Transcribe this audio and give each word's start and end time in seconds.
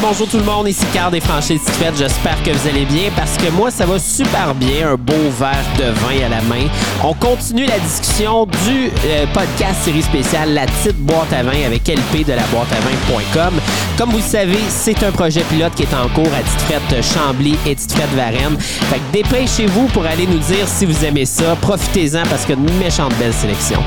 Bonjour 0.00 0.28
tout 0.28 0.38
le 0.38 0.44
monde, 0.44 0.68
ici 0.68 0.84
Carl 0.92 1.10
des 1.10 1.20
franchises 1.20 1.60
Tite 1.64 1.96
J'espère 1.96 2.40
que 2.44 2.50
vous 2.50 2.68
allez 2.68 2.84
bien 2.84 3.10
parce 3.16 3.36
que 3.36 3.50
moi, 3.50 3.70
ça 3.70 3.84
va 3.84 3.98
super 3.98 4.54
bien. 4.54 4.92
Un 4.92 4.94
beau 4.94 5.12
verre 5.38 5.64
de 5.76 5.84
vin 5.84 6.24
à 6.24 6.28
la 6.28 6.40
main. 6.42 6.68
On 7.02 7.14
continue 7.14 7.66
la 7.66 7.78
discussion 7.80 8.46
du 8.46 8.90
euh, 9.06 9.26
podcast 9.32 9.82
série 9.82 10.02
spéciale 10.02 10.54
La 10.54 10.66
petite 10.66 10.98
boîte 10.98 11.32
à 11.32 11.42
vin 11.42 11.66
avec 11.66 11.88
LP 11.88 12.24
de 12.26 12.32
la 12.32 12.44
boîte 12.52 12.72
à 12.72 12.80
vin.com. 12.80 13.54
Comme 13.96 14.10
vous 14.10 14.18
le 14.18 14.22
savez, 14.22 14.60
c'est 14.68 15.02
un 15.02 15.10
projet 15.10 15.42
pilote 15.42 15.74
qui 15.74 15.82
est 15.82 15.94
en 15.94 16.08
cours 16.10 16.32
à 16.32 16.42
Tite 16.42 17.02
Chambly 17.02 17.58
et 17.66 17.74
Tite 17.74 17.98
Varennes. 18.14 18.58
Fait 18.58 18.98
que 18.98 19.12
dépêchez-vous 19.12 19.86
pour 19.88 20.06
aller 20.06 20.26
nous 20.26 20.38
dire 20.38 20.68
si 20.68 20.86
vous 20.86 21.04
aimez 21.04 21.24
ça. 21.24 21.56
Profitez-en 21.60 22.22
parce 22.30 22.44
que 22.44 22.52
une 22.52 22.78
méchante 22.78 23.14
belle 23.18 23.34
sélection. 23.34 23.82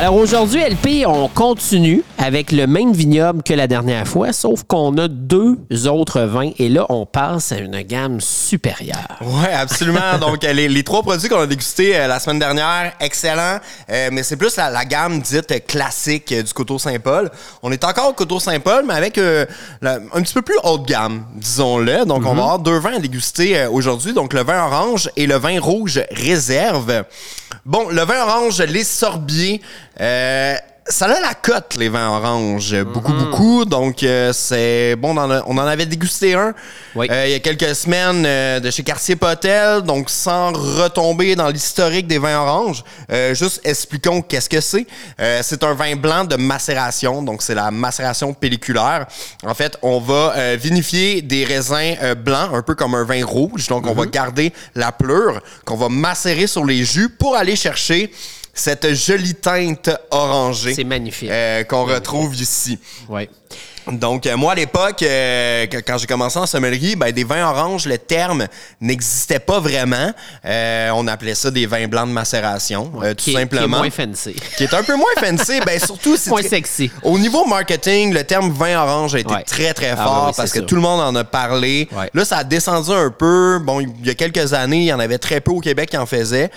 Alors 0.00 0.16
aujourd'hui, 0.16 0.60
LP, 0.60 1.06
on 1.06 1.28
continue 1.28 2.02
avec 2.18 2.50
le 2.50 2.66
même 2.66 2.92
vignoble 2.92 3.44
que 3.44 3.54
la 3.54 3.68
dernière 3.68 4.08
fois, 4.08 4.32
sauf 4.32 4.64
qu'on 4.64 4.98
a 4.98 5.06
deux 5.06 5.56
autres 5.86 6.22
vins 6.22 6.50
et 6.58 6.68
là, 6.68 6.84
on 6.88 7.06
passe 7.06 7.52
à 7.52 7.58
une 7.58 7.80
gamme 7.82 8.20
supérieure. 8.20 9.18
Oui, 9.20 9.46
absolument. 9.54 10.00
Donc, 10.20 10.42
les, 10.42 10.68
les, 10.68 10.82
trois 10.82 11.02
produits 11.02 11.28
qu'on 11.28 11.38
a 11.38 11.46
dégustés 11.46 11.96
euh, 11.96 12.08
la 12.08 12.18
semaine 12.18 12.40
dernière, 12.40 12.92
excellents, 12.98 13.60
euh, 13.88 14.08
mais 14.10 14.24
c'est 14.24 14.36
plus 14.36 14.56
la, 14.56 14.84
gamme 14.84 15.20
dite 15.20 15.64
classique 15.66 16.32
euh, 16.32 16.42
du 16.42 16.52
Coteau 16.52 16.78
Saint-Paul. 16.78 17.30
On 17.62 17.70
est 17.70 17.84
encore 17.84 18.08
au 18.08 18.14
Coteau 18.14 18.40
Saint-Paul, 18.40 18.84
mais 18.86 18.94
avec 18.94 19.16
un 19.16 19.46
petit 20.22 20.34
peu 20.34 20.42
plus 20.42 20.58
haut 20.64 20.78
de 20.78 20.86
gamme, 20.86 21.24
disons-le. 21.36 22.04
Donc, 22.04 22.22
on 22.26 22.30
va 22.30 22.32
mhm. 22.32 22.38
avoir 22.40 22.58
deux 22.58 22.78
vins 22.78 22.96
à 22.96 22.98
déguster 22.98 23.66
aujourd'hui, 23.66 24.12
donc 24.12 24.32
le 24.32 24.42
vin 24.42 24.64
orange 24.64 25.08
et 25.16 25.26
le 25.26 25.36
vin 25.36 25.60
rouge 25.60 26.02
réserve. 26.10 27.04
Bon, 27.64 27.88
le 27.88 28.02
vin 28.02 28.22
orange, 28.22 28.60
les 28.60 28.84
sorbiers, 28.84 29.62
euh, 30.00 30.56
ça 30.86 31.06
a 31.06 31.18
la 31.18 31.32
cote, 31.32 31.76
les 31.78 31.88
vins 31.88 32.10
oranges. 32.10 32.76
Beaucoup, 32.82 33.12
mm-hmm. 33.12 33.30
beaucoup. 33.30 33.64
Donc, 33.64 34.02
euh, 34.02 34.34
c'est 34.34 34.96
bon. 34.96 35.16
On 35.16 35.56
en, 35.56 35.66
avait 35.66 35.86
dégusté 35.86 36.34
un 36.34 36.52
euh, 36.96 37.24
il 37.26 37.32
y 37.32 37.34
a 37.34 37.38
quelques 37.38 37.74
semaines 37.74 38.60
de 38.60 38.70
chez 38.70 38.82
Cartier 38.82 39.16
Potel. 39.16 39.80
Donc, 39.80 40.10
sans 40.10 40.52
retomber 40.52 41.36
dans 41.36 41.48
l'historique 41.48 42.06
des 42.06 42.18
vins 42.18 42.38
oranges, 42.38 42.84
juste 43.32 43.62
expliquons 43.64 44.20
qu'est-ce 44.20 44.50
que 44.50 44.60
c'est. 44.60 44.86
c'est 45.42 45.64
un 45.64 45.72
vin 45.72 45.96
blanc 45.96 46.24
de 46.24 46.36
macération. 46.36 47.22
Donc, 47.22 47.40
c'est 47.40 47.54
la 47.54 47.70
macération 47.70 48.34
pelliculaire. 48.34 49.06
En 49.46 49.54
fait, 49.54 49.78
on 49.80 50.00
va 50.00 50.54
vinifier 50.56 51.22
des 51.22 51.46
raisins 51.46 51.96
blancs, 52.14 52.50
un 52.52 52.62
peu 52.62 52.74
comme 52.74 52.94
un 52.94 53.04
vin 53.04 53.24
rouge. 53.24 53.68
Donc, 53.68 53.86
on 53.86 53.94
va 53.94 54.04
mm-hmm. 54.04 54.10
garder 54.10 54.52
la 54.74 54.92
pleure 54.92 55.40
qu'on 55.64 55.76
va 55.76 55.88
macérer 55.88 56.46
sur 56.46 56.66
les 56.66 56.84
jus 56.84 57.08
pour 57.08 57.36
aller 57.36 57.56
chercher 57.56 58.12
cette 58.54 58.94
jolie 58.94 59.34
teinte 59.34 59.90
orangée. 60.10 60.74
C'est 60.74 60.84
magnifique. 60.84 61.30
Euh, 61.30 61.64
qu'on 61.64 61.84
retrouve 61.84 62.34
ici. 62.40 62.78
Oui. 63.08 63.28
Donc, 63.92 64.26
euh, 64.26 64.36
moi, 64.36 64.52
à 64.52 64.54
l'époque, 64.54 65.02
euh, 65.02 65.66
quand 65.86 65.98
j'ai 65.98 66.06
commencé 66.06 66.38
en 66.38 66.46
sommellerie, 66.46 66.96
ben, 66.96 67.12
des 67.12 67.24
vins 67.24 67.46
oranges, 67.46 67.86
le 67.86 67.98
terme 67.98 68.46
n'existait 68.80 69.38
pas 69.38 69.60
vraiment. 69.60 70.10
Euh, 70.44 70.90
on 70.94 71.06
appelait 71.06 71.34
ça 71.34 71.50
des 71.50 71.66
vins 71.66 71.86
blancs 71.86 72.08
de 72.08 72.12
macération, 72.12 72.90
tout 73.16 73.32
simplement. 73.32 73.80
Qui 73.80 73.98
est 73.98 74.06
moins 74.06 74.14
fancy. 74.14 74.36
Qui 74.56 74.64
est 74.64 74.74
un 74.74 74.82
peu 74.82 74.96
moins 74.96 75.12
fancy. 75.18 75.60
ben, 75.66 75.78
surtout, 75.84 76.16
c'est. 76.16 76.30
Moins 76.30 76.42
sexy. 76.42 76.90
Au 77.02 77.18
niveau 77.18 77.44
marketing, 77.44 78.14
le 78.14 78.24
terme 78.24 78.50
vin 78.52 78.80
orange 78.80 79.14
a 79.14 79.18
été 79.18 79.34
très, 79.46 79.74
très 79.74 79.90
ah, 79.90 79.96
fort 79.96 80.32
parce 80.36 80.52
que 80.52 80.60
tout 80.60 80.74
le 80.76 80.80
monde 80.80 81.00
en 81.00 81.14
a 81.14 81.24
parlé. 81.24 81.88
Là, 82.14 82.24
ça 82.24 82.38
a 82.38 82.44
descendu 82.44 82.90
un 82.90 83.10
peu. 83.10 83.58
Bon, 83.62 83.80
il 83.80 84.06
y 84.06 84.10
a 84.10 84.14
quelques 84.14 84.52
années, 84.54 84.78
il 84.78 84.84
y 84.84 84.92
en 84.92 85.00
avait 85.00 85.18
très 85.18 85.40
peu 85.40 85.50
au 85.50 85.60
Québec 85.60 85.90
qui 85.90 85.96
en 85.96 86.06
faisaient. 86.06 86.50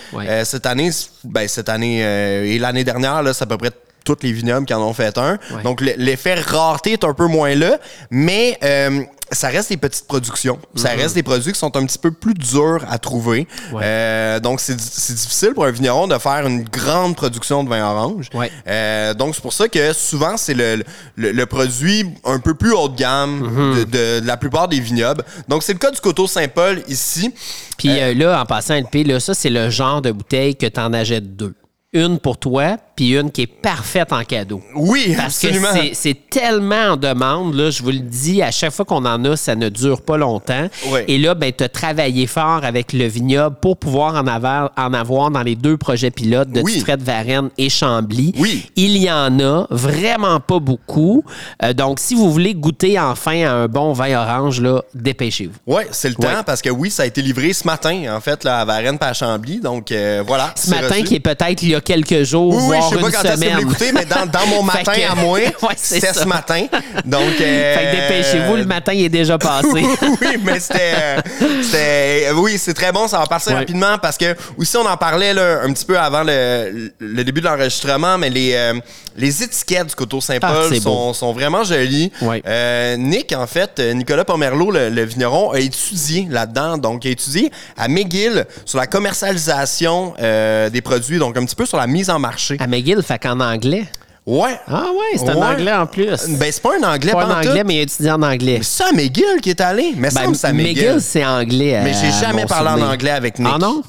cette 0.43 0.65
année, 0.65 0.89
ben, 1.23 1.47
cette 1.47 1.69
année 1.69 1.99
et 1.99 2.57
l'année 2.59 2.83
dernière, 2.83 3.21
là, 3.21 3.33
c'est 3.33 3.43
à 3.43 3.47
peu 3.47 3.57
près 3.57 3.71
tous 4.07 4.23
les 4.23 4.31
vignobles 4.31 4.65
qui 4.65 4.73
en 4.73 4.81
ont 4.81 4.93
fait 4.93 5.17
un. 5.17 5.37
Donc, 5.63 5.81
l'effet 5.81 6.35
rareté 6.35 6.93
est 6.93 7.03
un 7.03 7.13
peu 7.13 7.27
moins 7.27 7.53
là, 7.55 7.77
mais 8.09 8.57
euh, 8.63 9.03
ça 9.31 9.49
reste 9.49 9.69
des 9.69 9.77
petites 9.77 10.07
productions. 10.07 10.59
Ça 10.75 10.89
mm-hmm. 10.89 10.97
reste 10.97 11.15
des 11.15 11.23
produits 11.23 11.51
qui 11.51 11.59
sont 11.59 11.75
un 11.75 11.85
petit 11.85 11.97
peu 11.97 12.11
plus 12.11 12.33
durs 12.33 12.85
à 12.89 12.97
trouver. 12.99 13.47
Euh, 13.73 14.39
donc, 14.39 14.61
c'est 14.61 14.75
difficile 14.75 15.53
pour 15.53 15.65
un 15.65 15.71
vigneron 15.71 16.07
de 16.07 16.17
faire 16.17 16.47
une 16.47 16.63
grande 16.63 17.15
production 17.17 17.65
de 17.65 17.69
vin 17.69 17.85
orange. 17.85 18.29
Euh, 18.67 19.13
donc, 19.13 19.35
c'est 19.35 19.41
pour 19.41 19.53
ça 19.53 19.67
que 19.67 19.91
souvent, 19.91 20.37
c'est 20.37 20.53
le, 20.53 20.83
le, 21.17 21.45
produit 21.45 22.05
un 22.23 22.39
peu 22.39 22.53
plus 22.53 22.71
haut 22.71 22.87
de 22.87 22.95
gamme 22.95 23.83
mm-hmm. 23.83 23.89
de, 23.89 24.25
la 24.25 24.37
plupart 24.37 24.69
des 24.69 24.79
vignobles. 24.79 25.23
Donc, 25.49 25.63
c'est 25.63 25.73
le 25.73 25.79
cas 25.79 25.91
du 25.91 25.99
Coteau 25.99 26.27
Saint-Paul 26.27 26.81
ici. 26.87 27.33
Puis 27.77 27.89
là, 28.15 28.41
en 28.41 28.45
passant, 28.45 28.75
LP, 28.75 29.05
là, 29.05 29.19
ça, 29.19 29.33
c'est 29.33 29.49
le 29.49 29.69
genre 29.69 30.01
de 30.01 30.11
bouteille 30.11 30.55
que 30.55 30.67
tu 30.67 30.79
en 30.79 30.93
achètes 30.93 31.35
deux 31.35 31.53
une 31.93 32.19
pour 32.19 32.37
toi, 32.37 32.77
puis 32.97 33.15
une 33.15 33.31
qui 33.31 33.43
est 33.43 33.47
parfaite 33.47 34.11
en 34.11 34.23
cadeau. 34.23 34.59
Oui, 34.75 35.13
Parce 35.15 35.39
que 35.39 35.47
c'est 35.93 36.29
tellement 36.29 36.93
en 36.93 36.97
demande, 36.97 37.53
là, 37.53 37.69
je 37.69 37.83
vous 37.83 37.91
le 37.91 37.99
dis, 37.99 38.41
à 38.41 38.49
chaque 38.49 38.71
fois 38.71 38.85
qu'on 38.85 39.05
en 39.05 39.23
a, 39.23 39.37
ça 39.37 39.55
ne 39.55 39.69
dure 39.69 40.01
pas 40.01 40.17
longtemps. 40.17 40.67
Et 41.07 41.19
là, 41.19 41.35
ben, 41.35 41.53
tu 41.55 41.63
as 41.63 41.69
travaillé 41.69 42.25
fort 42.25 42.61
avec 42.63 42.93
le 42.93 43.05
vignoble 43.05 43.55
pour 43.61 43.77
pouvoir 43.77 44.15
en 44.15 44.25
avoir, 44.25 44.71
en 44.75 44.93
avoir 44.93 45.29
dans 45.29 45.43
les 45.43 45.55
deux 45.55 45.77
projets 45.77 46.09
pilotes 46.09 46.49
de 46.49 46.61
oui. 46.61 46.83
Varennes 46.99 47.51
et 47.59 47.69
Chambly. 47.69 48.33
Oui. 48.39 48.65
Il 48.75 48.97
y 48.97 49.11
en 49.11 49.39
a 49.39 49.67
vraiment 49.69 50.39
pas 50.39 50.59
beaucoup. 50.59 51.23
Euh, 51.63 51.73
donc, 51.73 51.99
si 51.99 52.15
vous 52.15 52.31
voulez 52.31 52.55
goûter 52.55 52.99
enfin 52.99 53.45
à 53.45 53.51
un 53.53 53.67
bon 53.67 53.93
vin 53.93 54.19
orange, 54.19 54.59
là, 54.59 54.81
dépêchez-vous. 54.95 55.53
Oui, 55.67 55.83
c'est 55.91 56.09
le 56.09 56.15
temps, 56.15 56.43
parce 56.43 56.63
que 56.63 56.71
oui, 56.71 56.89
ça 56.89 57.03
a 57.03 57.05
été 57.05 57.21
livré 57.21 57.53
ce 57.53 57.67
matin, 57.67 58.15
en 58.15 58.21
fait, 58.21 58.43
là, 58.43 58.61
à 58.61 58.65
Varennes 58.65 58.97
par 58.97 59.13
Chambly. 59.13 59.59
Donc, 59.59 59.91
euh, 59.91 60.23
voilà. 60.25 60.51
Ce 60.55 60.71
matin, 60.71 61.03
qui 61.03 61.13
est 61.15 61.19
peut-être 61.19 61.61
il 61.61 61.69
y 61.69 61.75
a 61.75 61.81
quelques 61.81 62.23
jours, 62.23 62.55
je 62.91 62.95
sais 62.95 63.01
pas 63.01 63.11
quand 63.11 63.23
est-ce 63.23 63.57
l'écouter, 63.57 63.91
mais 63.93 64.05
dans, 64.05 64.25
dans, 64.25 64.47
mon 64.47 64.63
matin 64.63 64.93
à 65.09 65.15
moi, 65.15 65.39
c'est 65.77 66.13
ce 66.13 66.25
matin. 66.25 66.67
Donc, 67.05 67.21
euh, 67.41 67.75
fait 67.75 67.85
que 67.85 67.95
dépêchez-vous, 67.95 68.55
le 68.55 68.65
matin 68.65 68.93
il 68.93 69.05
est 69.05 69.09
déjà 69.09 69.37
passé. 69.37 69.67
oui, 69.73 70.37
mais 70.43 70.59
c'était, 70.59 71.17
c'était, 71.61 72.31
oui, 72.35 72.57
c'est 72.57 72.73
très 72.73 72.91
bon, 72.91 73.07
ça 73.07 73.19
va 73.19 73.25
passer 73.25 73.53
rapidement 73.53 73.97
parce 74.01 74.17
que 74.17 74.35
aussi 74.57 74.77
on 74.77 74.85
en 74.85 74.97
parlait 74.97 75.33
là, 75.33 75.61
un 75.63 75.71
petit 75.73 75.85
peu 75.85 75.97
avant 75.97 76.23
le, 76.23 76.91
le 76.99 77.23
début 77.23 77.41
de 77.41 77.45
l'enregistrement, 77.45 78.17
mais 78.17 78.29
les, 78.29 78.53
euh, 78.53 78.73
les 79.15 79.43
étiquettes 79.43 79.87
du 79.87 79.95
Coteau 79.95 80.21
Saint-Paul 80.21 80.69
ah, 80.71 80.79
sont, 80.79 81.13
sont, 81.13 81.33
vraiment 81.33 81.63
jolies. 81.63 82.11
Euh, 82.21 82.97
Nick, 82.97 83.33
en 83.33 83.47
fait, 83.47 83.79
Nicolas 83.79 84.25
Pomerleau, 84.25 84.71
le, 84.71 84.89
le 84.89 85.03
vigneron, 85.03 85.51
a 85.51 85.59
étudié 85.59 86.27
là-dedans. 86.29 86.77
Donc, 86.77 87.05
il 87.05 87.09
a 87.09 87.11
étudié 87.11 87.51
à 87.77 87.87
McGill 87.87 88.45
sur 88.65 88.77
la 88.77 88.87
commercialisation 88.87 90.13
des 90.17 90.81
produits, 90.81 91.19
donc 91.19 91.37
un 91.37 91.45
petit 91.45 91.55
peu 91.55 91.65
sur 91.65 91.77
la 91.77 91.87
mise 91.87 92.09
en 92.09 92.19
marché. 92.19 92.57
À 92.59 92.67
McGill, 92.77 93.01
fait 93.01 93.19
qu'en 93.19 93.39
anglais. 93.39 93.85
Ouais. 94.25 94.59
Ah 94.67 94.87
ouais, 94.93 95.17
c'est 95.17 95.29
un 95.29 95.41
anglais 95.41 95.73
en 95.73 95.87
plus. 95.87 96.27
Ben 96.37 96.51
c'est 96.51 96.61
pas 96.61 96.77
un 96.77 96.83
anglais 96.83 97.13
pas 97.13 97.23
un 97.23 97.39
anglais 97.39 97.63
mais 97.63 97.75
il 97.75 97.79
a 97.79 97.81
étudié 97.83 98.11
en 98.11 98.21
anglais. 98.21 98.59
C'est 98.61 98.83
ça 98.83 98.91
McGill 98.91 99.39
qui 99.41 99.51
est 99.51 99.61
allé, 99.61 99.93
mais 99.95 100.09
ben, 100.09 100.33
ça 100.33 100.51
McGill. 100.51 100.75
McGill 100.75 101.01
c'est 101.01 101.25
anglais. 101.25 101.79
Mais 101.81 101.93
j'ai 101.93 102.11
jamais 102.11 102.45
parlé 102.45 102.81
en 102.81 102.85
anglais 102.85 103.11
avec 103.11 103.39
Nick. 103.39 103.47
Ah 103.49 103.57
non? 103.57 103.81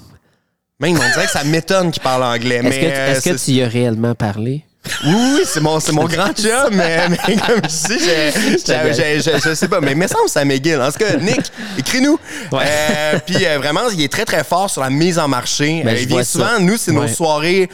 Même 0.78 0.94
on 0.94 1.12
dirait 1.12 1.24
que 1.24 1.32
ça 1.32 1.42
m'étonne 1.42 1.90
qu'il 1.90 2.02
parle 2.02 2.22
anglais. 2.22 2.60
Est-ce 2.64 2.78
que, 3.24 3.28
est 3.28 3.36
que 3.36 3.44
tu 3.44 3.50
y 3.50 3.62
as 3.62 3.68
réellement 3.68 4.14
parlé? 4.14 4.64
Oui, 5.04 5.42
c'est 5.44 5.60
mon, 5.60 5.80
c'est 5.80 5.92
mon 5.92 6.04
grand 6.08 6.32
chum, 6.32 6.70
mais, 6.72 7.08
mais 7.08 7.36
comme 7.36 7.60
je 7.64 7.96
dis, 7.96 9.40
je, 9.44 9.54
sais 9.54 9.68
pas, 9.68 9.80
mais 9.80 9.92
il 9.92 9.96
me 9.96 10.06
semble 10.06 10.28
c'est 10.28 10.44
McGill. 10.44 10.80
En 10.80 10.90
tout 10.90 10.98
cas, 10.98 11.16
Nick, 11.16 11.52
écris-nous. 11.78 12.18
Euh, 12.52 13.18
puis 13.26 13.46
euh, 13.46 13.58
vraiment, 13.58 13.88
il 13.92 14.02
est 14.02 14.12
très, 14.12 14.24
très 14.24 14.44
fort 14.44 14.70
sur 14.70 14.82
la 14.82 14.90
mise 14.90 15.18
en 15.18 15.28
marché. 15.28 15.82
Ben, 15.84 15.94
euh, 15.94 16.00
il 16.00 16.08
vient 16.08 16.22
souvent, 16.22 16.58
nous, 16.60 16.76
c'est 16.76 16.92
nos 16.92 17.08
soirées. 17.08 17.68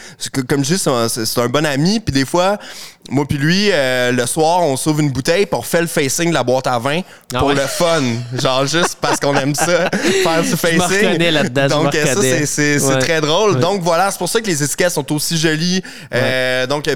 Comme 0.49 0.65
je 0.65 0.75
dis, 0.75 0.79
c'est 0.79 1.41
un, 1.41 1.49
bon 1.49 1.67
ami. 1.67 2.01
Puis 2.01 2.13
des 2.13 2.25
fois, 2.25 2.59
moi 3.11 3.27
puis 3.29 3.39
lui, 3.39 3.71
le 3.71 4.27
soir, 4.27 4.63
on 4.63 4.77
sauve 4.77 5.01
une 5.01 5.11
bouteille 5.11 5.47
pour 5.47 5.67
faire 5.67 5.83
le 5.83 5.87
facing 5.87 6.31
de 6.31 6.35
la 6.35 6.43
boîte 6.43 6.67
à 6.67 6.79
vin 6.79 7.01
ah 7.35 7.39
pour 7.39 7.51
le 7.51 7.61
fun. 7.61 8.03
Genre 8.33 8.67
juste 8.67 8.97
parce 9.01 9.21
qu'on 9.21 9.37
aime 9.37 9.55
ça, 9.55 9.91
faire 10.23 10.45
ce 10.45 10.57
facing. 10.57 11.19
Je 11.21 11.31
là-dedans. 11.31 11.83
Donc 11.83 11.95
ça, 11.95 12.47
c'est, 12.47 12.99
très 13.01 13.21
drôle. 13.21 13.61
Donc 13.61 13.83
voilà, 13.83 14.11
c'est 14.11 14.19
pour 14.19 14.29
ça 14.29 14.41
que 14.41 14.47
les 14.47 14.63
étiquettes 14.63 14.93
sont 14.93 15.13
aussi 15.13 15.37
jolies. 15.37 15.83
donc 16.69 16.89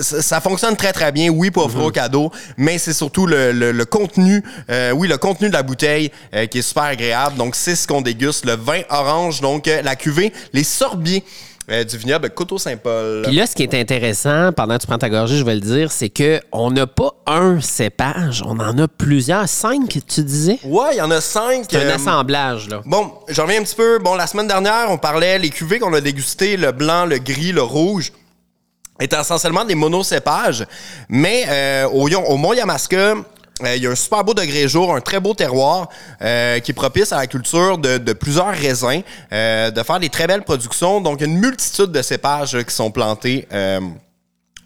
ça, 0.00 0.40
fonctionne 0.40 0.76
très 0.76 0.92
très 0.92 1.12
bien, 1.12 1.28
oui, 1.28 1.50
pour 1.50 1.66
offrir 1.66 1.84
au 1.84 1.90
cadeau, 1.90 2.30
mais 2.56 2.78
c'est 2.78 2.92
surtout 2.92 3.26
le, 3.26 3.84
contenu, 3.84 4.42
euh, 4.70 4.92
oui, 4.92 5.08
le 5.08 5.18
contenu 5.18 5.48
de 5.48 5.52
la 5.52 5.62
bouteille 5.62 6.10
euh, 6.34 6.46
qui 6.46 6.58
est 6.58 6.62
super 6.62 6.84
agréable. 6.84 7.36
Donc 7.36 7.54
c'est 7.54 7.76
ce 7.76 7.86
qu'on 7.86 8.00
déguste, 8.00 8.44
le 8.44 8.56
vin 8.56 8.82
orange, 8.90 9.40
donc 9.40 9.68
euh, 9.68 9.82
la 9.82 9.96
cuvée, 9.96 10.32
les 10.52 10.64
sorbiers. 10.64 11.24
Du 11.68 11.96
vignoble 11.96 12.30
Coteau-Saint-Paul. 12.30 13.22
Puis 13.24 13.36
là, 13.36 13.46
ce 13.46 13.54
qui 13.54 13.62
est 13.62 13.74
intéressant, 13.74 14.52
pendant 14.52 14.76
que 14.76 14.82
tu 14.82 14.86
prends 14.86 14.98
ta 14.98 15.08
gorgée, 15.08 15.36
je 15.38 15.44
vais 15.44 15.54
le 15.54 15.60
dire, 15.60 15.90
c'est 15.90 16.10
que 16.10 16.40
on 16.52 16.70
n'a 16.70 16.86
pas 16.86 17.12
un 17.26 17.60
cépage, 17.60 18.42
on 18.46 18.58
en 18.58 18.78
a 18.78 18.86
plusieurs. 18.86 19.48
Cinq, 19.48 19.98
tu 20.06 20.22
disais? 20.22 20.58
Ouais, 20.64 20.88
il 20.92 20.98
y 20.98 21.00
en 21.00 21.10
a 21.10 21.20
cinq. 21.20 21.64
C'est 21.70 21.84
un 21.84 21.94
assemblage, 21.94 22.68
là. 22.68 22.82
Bon, 22.84 23.12
je 23.28 23.40
reviens 23.40 23.60
un 23.60 23.64
petit 23.64 23.74
peu. 23.74 23.98
Bon, 23.98 24.14
la 24.14 24.26
semaine 24.26 24.48
dernière, 24.48 24.86
on 24.90 24.98
parlait 24.98 25.38
les 25.38 25.50
cuvées 25.50 25.78
qu'on 25.78 25.94
a 25.94 26.00
dégustées, 26.00 26.56
le 26.56 26.72
blanc, 26.72 27.06
le 27.06 27.18
gris, 27.18 27.52
le 27.52 27.62
rouge 27.62 28.12
étaient 29.00 29.20
essentiellement 29.20 29.64
des 29.64 29.74
monocépages. 29.74 30.66
Mais 31.08 31.44
euh, 31.48 31.88
au, 31.88 32.08
au 32.08 32.36
Mont 32.36 32.52
Yamaska, 32.52 32.96
euh, 32.96 33.14
il 33.66 33.82
y 33.82 33.86
a 33.86 33.90
un 33.90 33.94
super 33.94 34.24
beau 34.24 34.34
degré 34.34 34.68
jour, 34.68 34.94
un 34.94 35.00
très 35.00 35.20
beau 35.20 35.34
terroir 35.34 35.88
euh, 36.22 36.58
qui 36.60 36.70
est 36.70 36.74
propice 36.74 37.12
à 37.12 37.18
la 37.18 37.26
culture 37.26 37.78
de, 37.78 37.98
de 37.98 38.12
plusieurs 38.12 38.52
raisins, 38.52 39.02
de 39.30 39.82
faire 39.82 40.00
des 40.00 40.08
très 40.08 40.26
belles 40.26 40.42
productions. 40.44 41.00
Donc, 41.00 41.20
une 41.20 41.38
multitude 41.38 41.92
de 41.92 42.02
cépages 42.02 42.56
qui 42.62 42.74
sont 42.74 42.90
plantés 42.90 43.46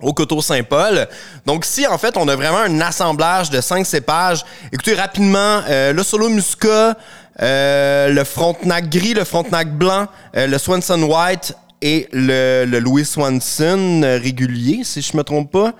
au 0.00 0.12
coteau 0.12 0.41
Saint-Paul. 0.41 1.09
Donc 1.45 1.67
ici, 1.67 1.87
en 1.87 1.99
fait, 1.99 2.17
on 2.17 2.29
a 2.29 2.37
vraiment 2.37 2.59
un 2.59 2.81
assemblage 2.81 3.50
de 3.50 3.61
cinq 3.61 3.85
cépages. 3.85 4.45
Écoutez 4.73 4.95
rapidement, 4.95 5.62
euh, 5.69 5.93
le 5.93 6.03
Solo 6.03 6.29
Muscat, 6.29 6.97
euh, 7.41 8.09
le 8.09 8.25
Frontenac 8.25 8.89
gris, 8.89 9.15
le 9.15 9.25
Frontenac 9.25 9.77
blanc, 9.77 10.06
euh, 10.37 10.47
le 10.47 10.59
Swanson 10.59 11.03
White 11.03 11.55
et 11.83 12.09
le, 12.12 12.65
le 12.65 12.79
Louis 12.79 13.05
Swanson 13.05 14.03
euh, 14.03 14.19
régulier, 14.19 14.83
si 14.85 15.03
je 15.03 15.17
me 15.17 15.23
trompe 15.23 15.50
pas. 15.50 15.73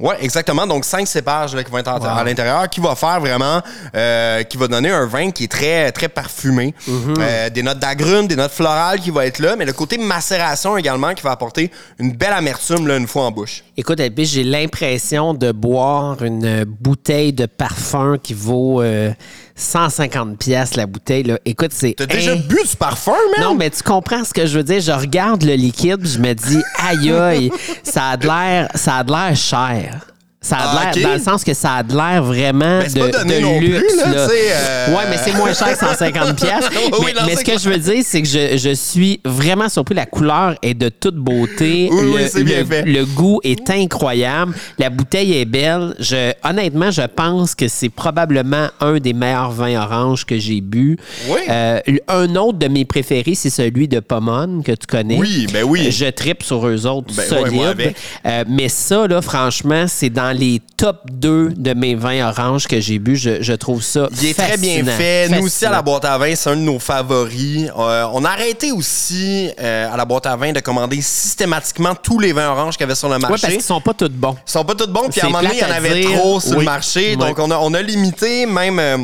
Ouais, 0.00 0.16
exactement. 0.20 0.66
Donc 0.66 0.84
cinq 0.84 1.08
cépages 1.08 1.54
là, 1.56 1.64
qui 1.64 1.70
vont 1.72 1.78
être 1.78 1.88
à 1.88 2.24
l'intérieur, 2.24 2.68
qui 2.68 2.80
va 2.80 2.94
faire 2.94 3.18
vraiment, 3.20 3.60
euh, 3.96 4.42
qui 4.44 4.56
va 4.56 4.68
donner 4.68 4.90
un 4.90 5.06
vin 5.06 5.30
qui 5.32 5.44
est 5.44 5.48
très 5.48 5.90
très 5.92 6.08
parfumé, 6.08 6.74
Euh, 7.20 7.50
des 7.50 7.62
notes 7.62 7.78
d'agrumes, 7.80 8.26
des 8.28 8.36
notes 8.36 8.52
florales 8.52 9.00
qui 9.00 9.10
vont 9.10 9.22
être 9.22 9.40
là, 9.40 9.56
mais 9.56 9.64
le 9.64 9.72
côté 9.72 9.98
macération 9.98 10.76
également 10.76 11.14
qui 11.14 11.22
va 11.22 11.32
apporter 11.32 11.70
une 11.98 12.12
belle 12.12 12.32
amertume 12.32 12.86
là, 12.86 12.96
une 12.96 13.08
fois 13.08 13.24
en 13.24 13.32
bouche. 13.32 13.64
Écoute, 13.76 14.00
j'ai 14.18 14.44
l'impression 14.44 15.34
de 15.34 15.52
boire 15.52 16.22
une 16.22 16.64
bouteille 16.64 17.32
de 17.32 17.46
parfum 17.46 18.18
qui 18.22 18.34
vaut 18.34 18.80
euh, 18.82 19.12
150 19.58 20.38
pièces 20.38 20.76
la 20.76 20.86
bouteille. 20.86 21.24
Là. 21.24 21.38
Écoute, 21.44 21.72
c'est... 21.72 21.94
T'as 21.96 22.06
déjà 22.06 22.32
in- 22.32 22.36
bu 22.36 22.56
du 22.68 22.76
parfum, 22.78 23.12
man? 23.36 23.44
Non, 23.48 23.54
mais 23.54 23.68
tu 23.70 23.82
comprends 23.82 24.24
ce 24.24 24.32
que 24.32 24.46
je 24.46 24.56
veux 24.56 24.64
dire. 24.64 24.80
Je 24.80 24.92
regarde 24.92 25.42
le 25.42 25.54
liquide, 25.54 26.06
je 26.06 26.18
me 26.18 26.32
dis, 26.32 26.62
aïe 26.78 27.10
aïe, 27.12 27.50
ça 27.82 28.10
a 28.10 28.16
de 28.16 28.26
l'air, 28.26 28.68
ça 28.74 28.96
a 28.96 29.04
de 29.04 29.10
l'air 29.12 29.36
cher. 29.36 30.06
Ça 30.40 30.56
a 30.56 30.60
Ah, 30.78 30.90
l'air, 30.94 31.04
dans 31.08 31.14
le 31.14 31.20
sens 31.20 31.42
que 31.42 31.52
ça 31.52 31.72
a 31.72 31.82
l'air 31.82 32.22
vraiment 32.22 32.80
c'est 32.86 32.94
de, 32.94 33.00
pas 33.00 33.18
donné 33.18 33.36
de 33.38 33.40
non 33.42 33.58
plus, 33.58 33.66
luxe. 33.72 33.96
là, 33.96 34.06
là. 34.14 34.28
euh, 34.30 34.88
Ouais, 34.94 35.02
mais 35.10 35.16
c'est 35.24 35.32
moins 35.36 35.52
cher 35.52 35.72
que 35.76 35.78
150 35.86 36.36
pièces. 36.36 36.68
Oui, 37.00 37.12
mais 37.26 37.34
ce 37.34 37.44
que 37.44 37.58
je 37.58 37.68
veux 37.68 37.76
dire, 37.78 38.02
c'est 38.06 38.22
que 38.22 38.28
je, 38.28 38.56
je 38.56 38.72
suis 38.72 39.20
vraiment 39.24 39.68
surpris. 39.68 39.96
La 39.96 40.06
couleur 40.06 40.54
est 40.62 40.74
de 40.74 40.90
toute 40.90 41.16
beauté. 41.16 41.88
Oui, 41.90 42.02
le, 42.02 42.08
oui, 42.10 42.20
c'est 42.30 42.44
bien 42.44 42.60
le- 42.60 42.64
fait. 42.66 42.82
le 42.84 43.04
goût 43.04 43.40
est 43.42 43.68
incroyable. 43.68 44.54
La 44.78 44.90
bouteille 44.90 45.34
est 45.38 45.44
belle. 45.44 45.96
Je, 45.98 46.32
honnêtement, 46.48 46.92
je 46.92 47.02
pense 47.02 47.56
que 47.56 47.66
c'est 47.66 47.88
probablement 47.88 48.68
un 48.80 48.98
des 49.00 49.14
meilleurs 49.14 49.50
vins 49.50 49.82
oranges 49.82 50.24
que 50.24 50.38
j'ai 50.38 50.60
bu. 50.60 50.98
Oui. 51.28 51.40
Euh, 51.50 51.80
un 52.06 52.36
autre 52.36 52.58
de 52.58 52.68
mes 52.68 52.84
préférés, 52.84 53.34
c'est 53.34 53.50
celui 53.50 53.88
de 53.88 53.98
Pomone 53.98 54.62
que 54.62 54.70
tu 54.72 54.86
connais. 54.86 55.16
Oui, 55.18 55.48
ben 55.52 55.64
oui. 55.64 55.90
Je 55.90 56.06
tripe 56.06 56.44
sur 56.44 56.64
eux 56.68 56.86
autres 56.86 57.12
Ben 57.16 57.26
solides. 57.26 57.92
Euh, 58.24 58.44
mais 58.48 58.68
ça, 58.68 59.08
là, 59.08 59.20
franchement, 59.20 59.86
c'est 59.88 60.10
dans 60.10 60.27
les 60.32 60.60
top 60.76 61.00
2 61.10 61.50
de 61.56 61.74
mes 61.74 61.94
vins 61.94 62.28
oranges 62.28 62.66
que 62.66 62.80
j'ai 62.80 62.98
bu. 62.98 63.16
Je, 63.16 63.42
je 63.42 63.52
trouve 63.54 63.82
ça 63.82 64.08
Il 64.20 64.28
est 64.28 64.34
très 64.34 64.56
bien 64.56 64.76
fascinant. 64.84 64.96
fait. 64.96 65.28
Nous 65.30 65.46
aussi, 65.46 65.66
à 65.66 65.70
la 65.70 65.82
boîte 65.82 66.04
à 66.04 66.16
vin, 66.18 66.34
c'est 66.34 66.50
un 66.50 66.56
de 66.56 66.60
nos 66.62 66.78
favoris. 66.78 67.70
Euh, 67.78 68.06
on 68.12 68.24
a 68.24 68.30
arrêté 68.30 68.72
aussi, 68.72 69.50
euh, 69.60 69.92
à 69.92 69.96
la 69.96 70.04
boîte 70.04 70.26
à 70.26 70.36
vin, 70.36 70.52
de 70.52 70.60
commander 70.60 71.00
systématiquement 71.00 71.94
tous 71.94 72.18
les 72.18 72.32
vins 72.32 72.50
oranges 72.50 72.74
qu'il 72.76 72.82
y 72.82 72.84
avait 72.84 72.94
sur 72.94 73.08
le 73.08 73.14
Ouais, 73.14 73.20
marché. 73.20 73.40
parce 73.42 73.52
qu'ils 73.54 73.62
sont 73.62 73.80
pas 73.80 73.94
tous 73.94 74.08
bons. 74.08 74.36
Ils 74.46 74.50
sont 74.50 74.64
pas 74.64 74.74
tous 74.74 74.86
bons, 74.88 75.08
puis 75.10 75.20
à 75.20 75.24
un 75.26 75.28
moment 75.28 75.42
donné, 75.42 75.54
il 75.54 75.60
y 75.60 75.64
en 75.64 75.74
avait 75.74 76.00
dire. 76.00 76.18
trop 76.18 76.40
sur 76.40 76.52
Oui. 76.52 76.58
le 76.58 76.64
marché. 76.64 77.16
Donc, 77.16 77.38
on 77.38 77.50
a, 77.50 77.56
on 77.58 77.74
a 77.74 77.82
limité 77.82 78.46
même. 78.46 78.78
euh, 78.78 78.96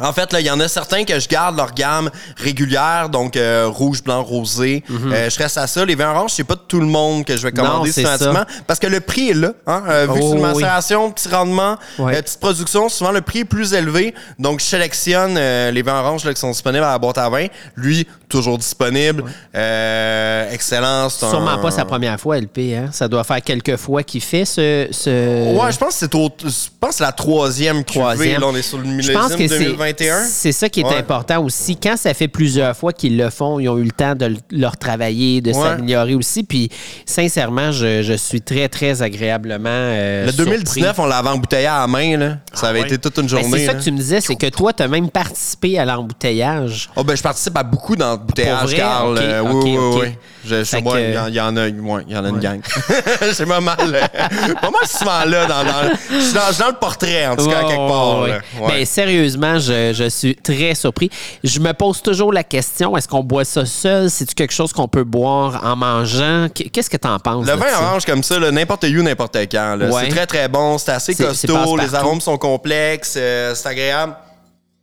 en 0.00 0.12
fait, 0.12 0.32
là, 0.32 0.40
il 0.40 0.46
y 0.46 0.50
en 0.50 0.58
a 0.60 0.68
certains 0.68 1.04
que 1.04 1.18
je 1.20 1.28
garde 1.28 1.56
leur 1.56 1.72
gamme 1.72 2.10
régulière, 2.36 3.08
donc 3.08 3.36
euh, 3.36 3.66
rouge, 3.68 4.02
blanc, 4.02 4.22
rosé. 4.22 4.82
Euh, 4.90 5.30
je 5.30 5.38
reste 5.38 5.56
à 5.58 5.66
ça. 5.66 5.84
Les 5.84 5.94
vins 5.94 6.10
oranges, 6.10 6.32
c'est 6.32 6.44
pas 6.44 6.56
tout 6.56 6.80
le 6.80 6.86
monde 6.86 7.24
que 7.24 7.36
je 7.36 7.42
vais 7.42 7.52
commander 7.52 7.88
Mhm. 7.88 7.94
Systématiquement, 7.94 8.44
parce 8.66 8.78
que 8.80 8.86
le 8.86 9.00
prix 9.00 9.30
est 9.30 9.34
là. 9.34 9.52
Hein? 9.66 9.82
Euh, 9.88 10.06
vu 10.06 10.18
que 10.20 10.24
Oh, 10.24 10.28
c'est 10.30 10.36
une 10.38 10.44
oui. 10.46 10.52
macération, 10.54 11.10
petit 11.10 11.28
rendement, 11.28 11.76
Ouais. 11.98 12.16
euh, 12.16 12.22
petite 12.22 12.40
production, 12.40 12.88
souvent 12.88 13.12
le 13.12 13.20
prix 13.20 13.40
est 13.40 13.44
plus 13.44 13.72
élevé. 13.74 14.14
Donc, 14.38 14.60
je 14.60 14.64
sélectionne 14.64 15.36
euh, 15.38 15.70
les 15.70 15.82
vins 15.82 16.00
oranges 16.00 16.24
là, 16.24 16.34
qui 16.34 16.40
sont 16.40 16.50
disponibles 16.50 16.84
à 16.84 16.92
la 16.92 16.98
boîte 16.98 17.18
à 17.18 17.28
vin. 17.28 17.46
Lui, 17.76 18.06
toujours 18.28 18.58
disponible. 18.58 19.24
Euh, 19.54 20.50
excellent. 20.52 21.04
un- 21.06 21.08
Sûrement 21.08 21.58
pas 21.58 21.70
sa 21.70 21.84
première 21.84 22.18
fois, 22.20 22.38
LP. 22.38 22.74
Hein? 22.76 22.88
Ça 22.92 23.08
doit 23.08 23.24
faire 23.24 23.40
quelques 23.42 23.76
fois 23.76 24.02
qu'il 24.02 24.20
fait 24.20 24.44
ce. 24.44 24.88
ce... 24.90 25.54
Ouais, 25.54 25.72
je 25.72 25.78
pense 25.78 25.90
que 25.90 25.94
c'est 26.00 26.14
au- 26.14 26.30
je 26.42 26.48
pense 26.80 26.90
que 26.90 26.96
c'est 26.96 27.04
la 27.04 27.12
troisième 27.12 27.84
cuvée. 27.84 28.00
troisième. 28.00 28.40
Là, 28.40 28.46
on 28.48 28.56
est 28.56 28.62
sur 28.62 28.78
le 28.78 28.84
Je 28.84 28.88
millésime 28.90 29.14
pense 29.14 29.34
que 29.34 29.46
c'est 29.48 29.68
2021. 29.92 30.24
c'est 30.24 30.52
ça 30.52 30.68
qui 30.68 30.80
est 30.80 30.84
Ouais. 30.84 30.96
important 30.96 31.42
aussi. 31.44 31.76
Quand 31.76 31.96
ça 31.96 32.12
fait 32.14 32.28
plusieurs 32.28 32.76
fois 32.76 32.92
qu'ils 32.92 33.16
le 33.16 33.30
font, 33.30 33.58
ils 33.60 33.68
ont 33.68 33.78
eu 33.78 33.84
le 33.84 33.90
temps 33.90 34.14
de 34.14 34.26
le- 34.26 34.36
leur 34.50 34.76
travailler, 34.76 35.40
de 35.40 35.52
Ouais. 35.52 35.54
s'améliorer 35.62 36.14
aussi. 36.14 36.42
Puis 36.44 36.70
sincèrement, 37.06 37.72
je, 37.72 38.02
je 38.02 38.14
suis 38.14 38.40
très, 38.40 38.68
très 38.68 39.02
agréablement. 39.02 39.68
euh, 39.70 40.26
Le 40.26 40.32
2019, 40.32 40.84
surpris. 40.94 41.00
on 41.02 41.06
l'avait 41.06 41.28
embouteillé 41.28 41.66
à 41.66 41.80
la 41.80 41.86
main. 41.86 42.16
Là. 42.16 42.38
Ça 42.52 42.68
avait 42.68 42.80
Ouais. 42.80 42.86
été 42.86 42.98
toute 42.98 43.16
une 43.16 43.22
Ben, 43.22 43.28
journée. 43.28 43.58
c'est 43.58 43.66
ça 43.66 43.74
que 43.74 43.82
tu 43.82 43.90
me 43.92 43.98
disais, 43.98 44.20
c'est 44.20 44.36
que 44.36 44.46
toi, 44.48 44.72
tu 44.72 44.82
as 44.82 44.88
même 44.88 45.10
participé 45.10 45.78
à 45.78 45.84
l'embouteillage. 45.84 46.90
Oh, 46.96 47.04
ben, 47.04 47.16
je 47.16 47.22
participe 47.22 47.56
à 47.56 47.62
beaucoup 47.62 47.94
Pour 47.94 47.96
d'embouteillages, 47.96 48.64
vrai? 48.64 48.76
Carl. 48.76 49.18
Euh, 49.18 49.40
ok, 49.42 49.64
oui, 49.64 49.76
oui, 49.78 50.00
oui. 50.02 50.08
Je, 50.46 50.80
moi, 50.82 50.94
que- 50.94 50.98
il 51.00 51.14
y, 51.14 51.18
en- 51.18 51.26
il 51.28 51.34
y 51.34 51.40
en 51.40 51.56
a, 51.56 51.68
ouais, 51.68 52.04
y 52.08 52.16
en 52.16 52.24
a 52.24 52.28
une 52.28 52.38
gang. 52.38 52.60
J'ai 53.36 53.46
pas 53.46 53.60
mal, 53.60 53.76
euh, 53.80 54.54
pas 54.60 54.70
mal 54.70 54.86
souvent 54.86 55.24
là. 55.24 55.46
Dans, 55.46 55.64
dans- 55.64 55.94
je, 56.10 56.18
suis 56.20 56.32
dans, 56.34 56.40
je 56.48 56.52
suis 56.52 56.62
dans 56.62 56.68
le 56.68 56.74
portrait, 56.78 57.26
en 57.26 57.36
tout 57.36 57.46
cas, 57.48 57.60
quelque 57.64 57.88
part. 57.88 58.20
ouais. 58.20 58.30
Ouais. 58.60 58.68
Ben, 58.68 58.84
sérieusement, 58.86 59.58
je, 59.58 59.92
je 59.94 60.08
suis 60.08 60.36
très 60.36 60.74
surpris. 60.74 61.10
Je 61.42 61.58
me 61.60 61.72
pose 61.72 62.02
toujours 62.02 62.32
la 62.32 62.44
question 62.44 62.96
est-ce 62.96 63.08
qu'on 63.08 63.22
boit 63.24 63.44
ça 63.44 63.64
seul? 63.66 64.10
C'est-tu 64.10 64.34
quelque 64.34 64.52
chose 64.54 64.72
qu'on 64.72 64.88
peut 64.88 65.04
boire 65.04 65.60
en 65.64 65.76
mangeant? 65.76 66.48
Qu- 66.54 66.68
Qu'est-ce 66.70 66.90
que 66.90 66.96
tu 66.96 67.08
en 67.08 67.18
penses 67.18 67.46
Le 67.46 67.54
vin 67.54 67.66
orange 67.80 68.04
comme 68.04 68.22
ça, 68.22 68.38
n'importe 68.50 68.84
où, 68.84 69.02
n'importe 69.02 69.36
quand. 69.50 69.78
C'est 70.02 70.08
très, 70.08 70.26
très 70.26 70.48
bon. 70.48 70.78
C'est 70.78 70.92
assez 70.92 71.14
C'est- 71.14 71.32
c'est 71.34 71.46
costaud. 71.48 71.76
Les 71.76 71.94
arômes 71.94 72.20
sont 72.20 72.36
complexes. 72.38 73.14
euh, 73.16 73.54
c'est 73.54 73.68
agréable. 73.68 74.14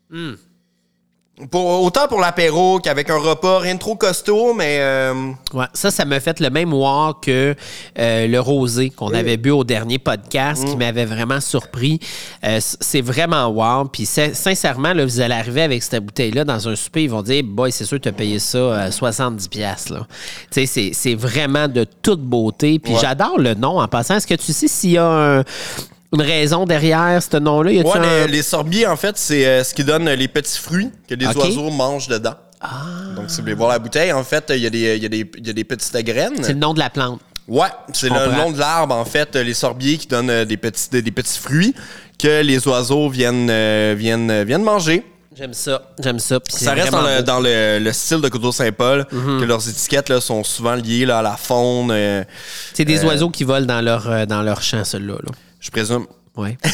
Hmm. 0.10 0.34
Pour, 1.50 1.82
autant 1.82 2.08
pour 2.08 2.20
l'apéro 2.20 2.80
qu'avec 2.80 3.10
un 3.10 3.18
repas, 3.18 3.60
rien 3.60 3.74
de 3.74 3.80
trop 3.80 3.96
costaud, 3.96 4.54
mais... 4.54 4.78
euh, 4.80 5.32
Ouais, 5.54 5.66
ça, 5.74 5.90
ça 5.90 6.06
m'a 6.06 6.20
fait 6.20 6.40
le 6.40 6.52
même 6.52 6.72
wow 6.72 7.14
que 7.16 7.56
euh, 7.98 8.28
le 8.28 8.40
rosé 8.40 8.92
qu'on 8.92 9.12
avait 9.12 9.38
bu 9.38 9.50
au 9.50 9.64
dernier 9.64 9.98
podcast, 9.98 10.62
Mm. 10.62 10.66
qui 10.70 10.76
m'avait 10.78 11.06
vraiment 11.06 11.40
surpris. 11.42 12.00
Euh, 12.44 12.60
c'est 12.62 13.02
vraiment 13.02 13.48
wow. 13.48 13.86
Puis 13.86 14.06
sin- 14.06 14.36
sincèrement, 14.36 14.94
là, 14.94 15.04
vous 15.04 15.20
allez 15.20 15.34
arriver 15.34 15.64
avec 15.64 15.82
cette 15.82 16.06
bouteille-là 16.06 16.44
dans 16.44 16.68
un 16.68 16.76
souper, 16.76 17.04
ils 17.06 17.10
vont 17.10 17.24
dire, 17.24 17.44
boy, 17.44 17.72
c'est 17.72 17.86
sûr 17.86 17.98
que 17.98 18.04
tu 18.04 18.10
as 18.10 18.14
payé 18.14 18.38
ça 18.38 18.58
euh, 18.60 18.92
70 18.92 19.48
pièces 19.48 19.90
là. 19.90 20.06
Tu 20.52 20.62
sais, 20.62 20.66
c'est- 20.68 20.92
c'est 20.94 21.16
vraiment 21.16 21.68
de 21.68 21.86
toute 22.04 22.22
beauté. 22.22 22.78
Puis 22.78 22.94
Ouais. 22.94 23.00
j'adore 23.02 23.40
le 23.40 23.56
nom 23.56 23.80
en 23.80 23.88
passant. 23.88 24.16
Est-ce 24.18 24.28
que 24.28 24.36
tu 24.36 24.54
sais 24.54 24.68
s'il 24.68 24.92
y 24.92 24.98
a 25.00 25.08
un- 25.08 25.44
une 26.14 26.22
raison 26.22 26.66
derrière 26.66 27.22
ce 27.22 27.38
nom-là? 27.38 27.72
Ouais, 27.72 27.98
un- 27.98 28.26
les, 28.26 28.32
les 28.34 28.42
sorbiers, 28.42 28.88
en 28.88 28.96
fait, 28.96 29.18
c'est 29.18 29.46
euh, 29.46 29.64
ce 29.64 29.74
qui 29.74 29.84
donne 29.84 30.10
les 30.10 30.28
petits 30.28 30.58
fruits 30.60 30.90
que 31.08 31.16
les 31.16 31.26
oiseaux 31.28 31.70
mangent 31.70 32.08
dedans. 32.08 32.36
Ah. 32.60 32.70
Donc, 33.16 33.30
si 33.30 33.38
vous 33.38 33.42
voulez 33.44 33.54
voir 33.56 33.70
la 33.70 33.80
bouteille, 33.80 34.12
en 34.12 34.24
fait, 34.24 34.46
il 34.50 34.58
y, 34.62 34.68
a 34.68 34.70
des- 34.70 34.96
il 34.98 35.04
y, 35.04 35.06
a 35.06 35.10
des- 35.10 35.32
il 35.38 35.48
y 35.48 35.50
a 35.50 35.54
des 35.54 35.64
petites 35.64 35.96
graines. 36.06 36.36
C'est 36.44 36.54
le 36.54 36.60
nom 36.60 36.74
de 36.74 36.80
la 36.80 36.90
plante. 36.90 37.20
Ouais, 37.48 37.68
c'est 37.92 38.08
le 38.10 38.32
nom 38.38 38.52
de 38.52 38.60
l'arbre, 38.60 38.94
en 38.96 39.04
fait, 39.06 39.36
les 39.36 39.54
sorbiers 39.56 39.98
qui 39.98 40.08
donnent 40.08 40.30
euh, 40.30 40.46
des 40.46 40.58
petits, 40.58 40.90
des, 40.92 41.02
des 41.02 41.12
petits 41.12 41.40
fruits 41.40 41.74
que 42.20 42.42
les 42.42 42.68
oiseaux 42.68 43.10
viennent, 43.10 43.50
euh, 43.50 43.96
viennent, 43.98 44.44
viennent 44.44 44.64
manger. 44.64 45.04
J'aime 45.36 45.54
ça. 45.54 45.82
J'aime 46.04 46.20
ça. 46.20 46.40
Ça 46.50 46.74
reste 46.74 46.92
dans, 46.92 47.02
le, 47.02 47.22
dans 47.24 47.40
le, 47.40 47.80
le 47.80 47.94
style 47.94 48.20
de 48.22 48.28
Coteau 48.30 48.52
Saint-Paul, 48.52 49.08
Mhm. 49.12 49.40
que 49.40 49.46
leurs 49.46 49.68
étiquettes 49.68 50.10
là, 50.10 50.22
sont 50.22 50.44
souvent 50.44 50.76
liées 50.76 51.06
là, 51.06 51.20
à 51.20 51.22
la 51.22 51.38
faune, 51.38 51.90
euh, 51.90 52.24
C'est 52.74 52.86
des 52.86 53.04
euh, 53.04 53.08
oiseaux 53.08 53.30
qui 53.30 53.44
volent 53.46 53.66
dans 53.66 53.82
leur, 53.82 54.28
dans 54.28 54.42
leur 54.44 54.62
champ, 54.62 54.84
ceux-là. 54.84 55.14
Là. 55.24 55.32
Je 55.62 55.72
présume. 55.72 56.08
Ouais. 56.38 56.58
C'est 56.64 56.72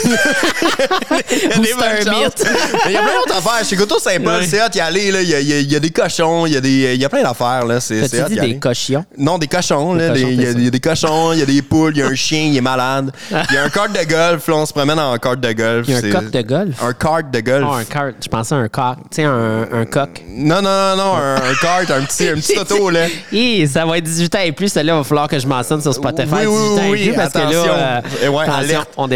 un 1.74 2.14
mythe. 2.20 2.46
Il 2.86 2.92
y 2.92 2.96
a 2.96 3.02
plein 3.02 3.14
d'autres 3.16 3.38
affaires. 3.38 3.66
Chez 3.68 3.76
Coteau 3.76 3.98
Saint-Paul, 4.00 4.42
Ouais. 4.42 4.46
c'est 4.48 4.62
hot 4.62 4.68
y 4.76 4.80
aller. 4.80 5.12
là. 5.12 5.22
Il 5.24 5.30
y 5.30 5.34
a, 5.34 5.40
il 5.40 5.74
y 5.74 5.80
des 5.80 5.90
cochons, 5.90 6.46
il 6.46 6.54
y 6.54 6.58
a, 6.58 6.62
des, 6.62 6.94
il 6.94 7.02
y 7.02 7.06
a 7.06 7.10
plein 7.10 7.24
d'affaires. 7.24 7.66
là. 7.66 7.80
C'est 7.80 8.08
c'est 8.08 8.18
T'as-tu 8.20 8.34
hot 8.34 8.42
dit 8.42 8.48
y 8.48 8.54
des 8.54 8.60
cochons? 8.60 9.06
Non, 9.18 9.38
des 9.40 9.48
cochons. 9.48 9.96
Des 9.96 10.08
là. 10.08 10.14
cochons, 10.14 10.28
Des- 10.28 10.34
Il 10.34 10.42
y, 10.42 10.44
a- 10.44 10.48
c'est 10.48 10.52
ça. 10.54 10.58
il 10.60 10.64
y 10.64 10.68
a 10.68 10.70
des 10.70 10.80
cochons, 10.80 11.34
il 11.34 11.40
y 11.40 11.42
a 11.42 11.46
des 11.46 11.62
poules, 11.64 11.94
il 11.96 12.00
y 12.00 12.04
a 12.04 12.08
un 12.08 12.14
chien, 12.16 12.44
il 12.52 12.56
est 12.58 12.62
malade. 12.62 13.12
Il 13.32 13.56
y 13.56 13.58
a 13.58 13.64
un 13.64 13.70
cart 13.70 13.90
de 13.90 14.04
golf. 14.08 14.48
Là, 14.48 14.56
on 14.56 14.66
se 14.68 14.74
promène 14.74 15.00
en 15.00 15.18
cart 15.18 15.38
de 15.38 15.52
golf. 15.54 15.86
Il 15.88 15.94
y 15.94 15.96
a 15.96 15.98
un 15.98 16.22
coq 16.22 16.30
de 16.32 16.42
golf? 16.42 16.84
Un 16.84 16.94
cart 16.94 17.24
de 17.24 17.40
golf. 17.40 17.68
Oh, 17.68 17.74
un 17.74 17.84
cart. 17.84 18.12
Je 18.24 18.28
pensais 18.28 18.54
à 18.54 18.58
un 18.60 18.68
coq. 18.68 18.98
Tu 19.10 19.16
sais, 19.16 19.24
un, 19.24 19.68
un 19.74 19.86
coq. 19.86 20.22
Non, 20.30 20.62
non, 20.62 20.70
non, 20.70 20.98
non. 20.98 21.16
Un, 21.16 21.36
un 21.38 21.56
cart, 21.60 21.98
un 21.98 22.04
petit, 22.04 22.30
un 22.30 22.36
petit 22.36 22.60
auto. 22.60 22.90
Là. 22.92 23.08
Hi, 23.32 23.68
ça 23.68 23.86
va 23.86 23.98
être 23.98 24.04
18 24.04 24.36
ans 24.36 24.40
et 24.46 24.52
plus. 24.52 24.68
Celle-là, 24.72 24.94
il 24.94 24.98
va 24.98 25.04
falloir 25.04 25.28
que 25.28 25.40
je 25.40 25.48
mentionne 25.48 25.82
sur 25.82 25.94
Spotify. 25.96 26.46
Oui, 26.46 26.46
18 26.46 26.48
oui, 26.48 26.80
ans 26.80 26.84
et 26.84 26.90
oui, 26.92 27.08
plus 27.08 27.16
parce 27.16 27.34
que 27.34 27.40
là, 27.40 28.02
ouais, 28.30 28.44
attention, 28.44 28.86
on 28.98 29.08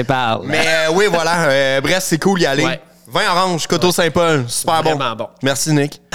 Mais 0.43 0.59
euh, 0.65 0.91
oui, 0.93 1.05
voilà. 1.11 1.49
Euh, 1.49 1.81
bref, 1.81 1.99
c'est 2.01 2.17
cool 2.21 2.41
y 2.41 2.45
aller. 2.45 2.65
Ouais. 2.65 2.81
Vin 3.07 3.29
orange, 3.35 3.67
Coteau 3.67 3.91
Saint-Paul. 3.91 4.45
Super 4.47 4.83
bon. 4.83 4.95
Vraiment 4.95 5.15
bon. 5.15 5.27
Merci, 5.43 5.71
Nick. 5.73 6.01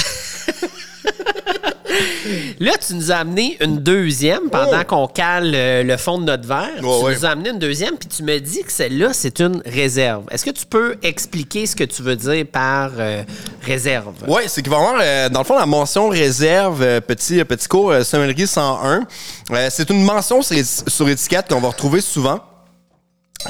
Là, 2.58 2.72
tu 2.84 2.94
nous 2.94 3.12
as 3.12 3.16
amené 3.16 3.56
une 3.60 3.78
deuxième 3.78 4.50
pendant 4.50 4.80
Oh. 4.80 4.84
qu'on 4.86 5.06
cale 5.06 5.52
euh, 5.54 5.82
le 5.82 5.96
fond 5.96 6.18
de 6.18 6.24
notre 6.24 6.46
verre. 6.46 6.68
Ouais, 6.82 6.98
tu 6.98 7.04
ouais. 7.04 7.14
nous 7.14 7.24
as 7.24 7.28
amené 7.30 7.50
une 7.50 7.58
deuxième, 7.58 7.96
puis 7.96 8.08
tu 8.08 8.22
me 8.22 8.38
dis 8.38 8.62
que 8.64 8.72
celle-là, 8.72 9.10
c'est 9.12 9.40
une 9.40 9.62
réserve. 9.64 10.24
Est-ce 10.30 10.44
que 10.44 10.50
tu 10.50 10.66
peux 10.66 10.96
expliquer 11.02 11.66
ce 11.66 11.76
que 11.76 11.84
tu 11.84 12.02
veux 12.02 12.16
dire 12.16 12.44
par 12.50 12.90
euh, 12.98 13.22
réserve? 13.62 14.12
Oui, 14.26 14.42
c'est 14.48 14.62
qu'il 14.62 14.70
va 14.70 14.78
y 14.78 14.80
avoir, 14.80 14.98
euh, 15.00 15.28
dans 15.28 15.40
le 15.40 15.44
fond, 15.44 15.58
la 15.58 15.66
mention 15.66 16.08
réserve, 16.08 16.82
euh, 16.82 17.00
petit, 17.00 17.42
petit 17.44 17.68
cours 17.68 17.90
euh, 17.92 18.02
sommellerie 18.02 18.46
101. 18.46 19.06
Euh, 19.52 19.68
c'est 19.70 19.88
une 19.90 20.02
mention 20.02 20.42
sur, 20.42 20.56
sur 20.64 21.08
étiquette 21.08 21.46
qu'on 21.48 21.60
va 21.60 21.68
retrouver 21.68 22.00
souvent. 22.00 22.40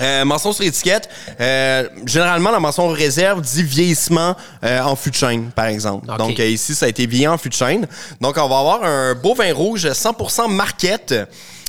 Euh, 0.00 0.24
mention 0.24 0.52
sur 0.52 0.64
étiquette, 0.64 1.08
euh, 1.40 1.88
généralement 2.04 2.50
la 2.50 2.60
mention 2.60 2.88
réserve 2.88 3.40
dit 3.40 3.62
vieillissement 3.62 4.36
euh, 4.62 4.80
en 4.82 4.94
fût 4.96 5.10
de 5.10 5.14
chêne, 5.14 5.50
par 5.54 5.66
exemple. 5.66 6.06
Donc 6.18 6.38
ici, 6.38 6.74
ça 6.74 6.86
a 6.86 6.88
été 6.88 7.06
vieilli 7.06 7.28
en 7.28 7.38
fût 7.38 7.48
de 7.48 7.54
chêne. 7.54 7.86
Donc 8.20 8.36
on 8.36 8.48
va 8.48 8.58
avoir 8.58 8.84
un 8.84 9.14
beau 9.14 9.34
vin 9.34 9.52
rouge 9.54 9.86
100% 9.86 10.52
marquette. 10.52 11.14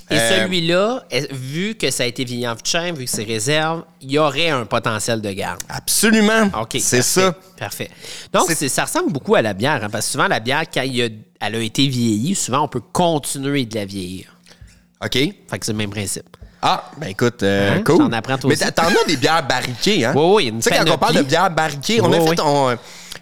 Et 0.10 0.16
celui-là, 0.18 1.04
vu 1.32 1.76
que 1.76 1.92
ça 1.92 2.04
a 2.04 2.06
été 2.06 2.24
vieilli 2.24 2.48
en 2.48 2.56
fût 2.56 2.62
de 2.64 2.68
chêne, 2.68 2.96
vu 2.96 3.04
que 3.06 3.12
c'est 3.12 3.26
réserve, 3.26 3.84
il 4.00 4.12
y 4.12 4.18
aurait 4.18 4.50
un 4.50 4.66
potentiel 4.66 5.20
de 5.22 5.32
garde. 5.32 5.60
Absolument. 5.68 6.50
OK. 6.62 6.78
C'est 6.80 7.02
ça. 7.02 7.36
Parfait. 7.60 7.90
Donc, 8.32 8.50
ça 8.50 8.86
ressemble 8.86 9.12
beaucoup 9.12 9.36
à 9.36 9.42
la 9.42 9.54
bière, 9.54 9.84
hein, 9.84 9.90
parce 9.92 10.06
que 10.06 10.12
souvent, 10.14 10.28
la 10.30 10.40
bière, 10.40 10.64
quand 10.74 10.84
il 10.84 10.96
y 10.96 11.04
a- 11.04 11.10
elle 11.42 11.56
a 11.56 11.60
été 11.60 11.86
vieillie, 11.90 12.36
souvent, 12.36 12.62
on 12.64 12.68
peut 12.70 12.80
continuer 12.94 13.66
de 13.66 13.76
la 13.76 13.84
vieillir. 13.84 14.38
OK. 15.04 15.12
Fait 15.12 15.36
que 15.60 15.66
c'est 15.66 15.74
le 15.74 15.78
même 15.78 15.90
principe. 15.90 16.37
Ah, 16.62 16.84
ben 16.98 17.08
écoute, 17.10 17.44
euh, 17.44 17.78
Hein? 17.78 17.84
cool. 17.86 17.98
T'en 18.00 18.12
apprends 18.14 18.38
toi 18.38 18.50
Mais 18.50 18.62
aussi. 18.64 18.72
t'en 18.74 18.84
as 18.84 19.08
des 19.08 19.18
bières 19.18 19.46
barriquées, 19.48 20.06
hein? 20.06 20.14
Oui, 20.16 20.24
oui, 20.36 20.46
une 20.48 20.58
Tu 20.60 20.64
sais, 20.64 20.70
quand 20.72 20.82
on 20.82 20.86
panoplie. 20.86 21.00
parle 21.00 21.16
de 21.18 21.22
bières 21.24 21.50
barriquées, 21.52 22.02
on 22.02 22.06
a 22.12 22.18
Oui, 22.18 22.24
fait. 22.24 22.30
oui. 22.32 22.36
On, 22.44 22.78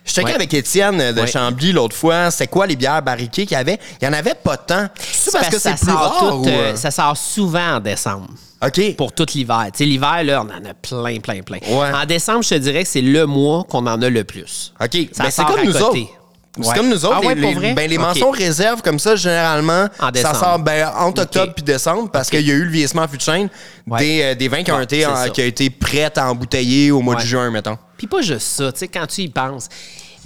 je 0.05 0.11
checkais 0.13 0.27
Ouais. 0.27 0.33
avec 0.35 0.53
Étienne 0.53 1.11
de 1.13 1.19
Ouais. 1.21 1.27
Chambly 1.27 1.71
l'autre 1.71 1.95
fois, 1.95 2.31
c'est 2.31 2.47
quoi 2.47 2.65
les 2.67 2.75
bières 2.75 3.01
barriquées 3.01 3.45
qu'il 3.45 3.57
y 3.57 3.59
avait? 3.59 3.79
Il 4.01 4.05
y 4.05 4.07
en 4.07 4.13
avait 4.13 4.35
pas 4.35 4.55
tant. 4.57 4.87
C'est 4.99 5.31
parce 5.33 5.47
que 5.49 5.57
c'est 5.59 5.71
ça 5.71 5.75
plus 5.75 5.85
sort 5.87 5.99
rare 5.99 6.19
tout, 6.19 6.25
ou, 6.25 6.47
euh, 6.47 6.51
euh, 6.51 6.75
Ça 6.75 6.91
sort 6.91 7.17
souvent 7.17 7.75
en 7.75 7.79
décembre. 7.79 8.27
OK. 8.65 8.95
Pour 8.95 9.11
tout 9.11 9.25
l'hiver. 9.33 9.65
Tu 9.73 9.79
sais, 9.79 9.85
l'hiver, 9.85 10.23
là, 10.23 10.41
on 10.41 10.45
en 10.45 10.69
a 10.69 10.73
plein, 10.73 11.19
plein, 11.19 11.41
plein. 11.41 11.57
Ouais. 11.67 11.91
En 11.93 12.05
décembre, 12.05 12.41
je 12.43 12.49
te 12.49 12.55
dirais 12.55 12.83
que 12.83 12.89
c'est 12.89 13.01
le 13.01 13.25
mois 13.25 13.63
qu'on 13.69 13.85
en 13.85 14.01
a 14.01 14.09
le 14.09 14.23
plus. 14.23 14.73
OK. 14.79 14.91
Ça 15.11 15.23
Ben, 15.23 15.25
c'est 15.25 15.31
sort 15.31 15.47
comme 15.47 15.59
à 15.59 15.63
nous 15.65 15.73
côté. 15.73 15.83
autres. 15.83 16.11
C'est 16.61 16.69
Ouais. 16.69 16.75
comme 16.75 16.89
nous 16.89 17.05
autres. 17.05 17.19
Ah 17.21 17.25
ouais, 17.25 17.35
les, 17.35 17.53
les- 17.53 17.73
ben, 17.73 17.89
les 17.89 17.97
mentions 17.97 18.31
réserves 18.31 18.81
comme 18.81 18.97
ça, 18.99 19.15
généralement, 19.15 19.87
En 19.99 20.09
ça 20.13 20.33
sort 20.33 20.59
ben, 20.59 20.89
entre 20.97 21.23
octobre 21.23 21.53
puis 21.53 21.63
décembre 21.63 22.09
parce 22.11 22.29
qu'il 22.29 22.47
y 22.47 22.51
a 22.51 22.53
eu 22.53 22.63
le 22.63 22.71
vieillissement 22.71 23.01
en 23.03 23.07
fût 23.07 23.17
de 23.17 23.21
Ouais. 23.87 23.99
des, 23.99 24.21
euh, 24.23 24.35
des 24.35 24.47
vins 24.47 24.63
qui 24.63 24.71
ont, 24.71 24.79
été, 24.79 25.05
en- 25.05 25.29
qui 25.29 25.41
été 25.45 25.69
prêts 25.69 26.09
à 26.15 26.29
embouteiller 26.31 26.91
au 26.91 27.01
mois 27.01 27.15
de 27.15 27.21
juin, 27.21 27.51
mettons. 27.51 27.77
Puis 27.97 28.07
pas 28.07 28.21
juste 28.21 28.47
ça, 28.47 28.71
tu 28.71 28.79
sais, 28.79 28.87
quand 28.87 29.05
tu 29.07 29.21
y 29.21 29.29
penses. 29.29 29.67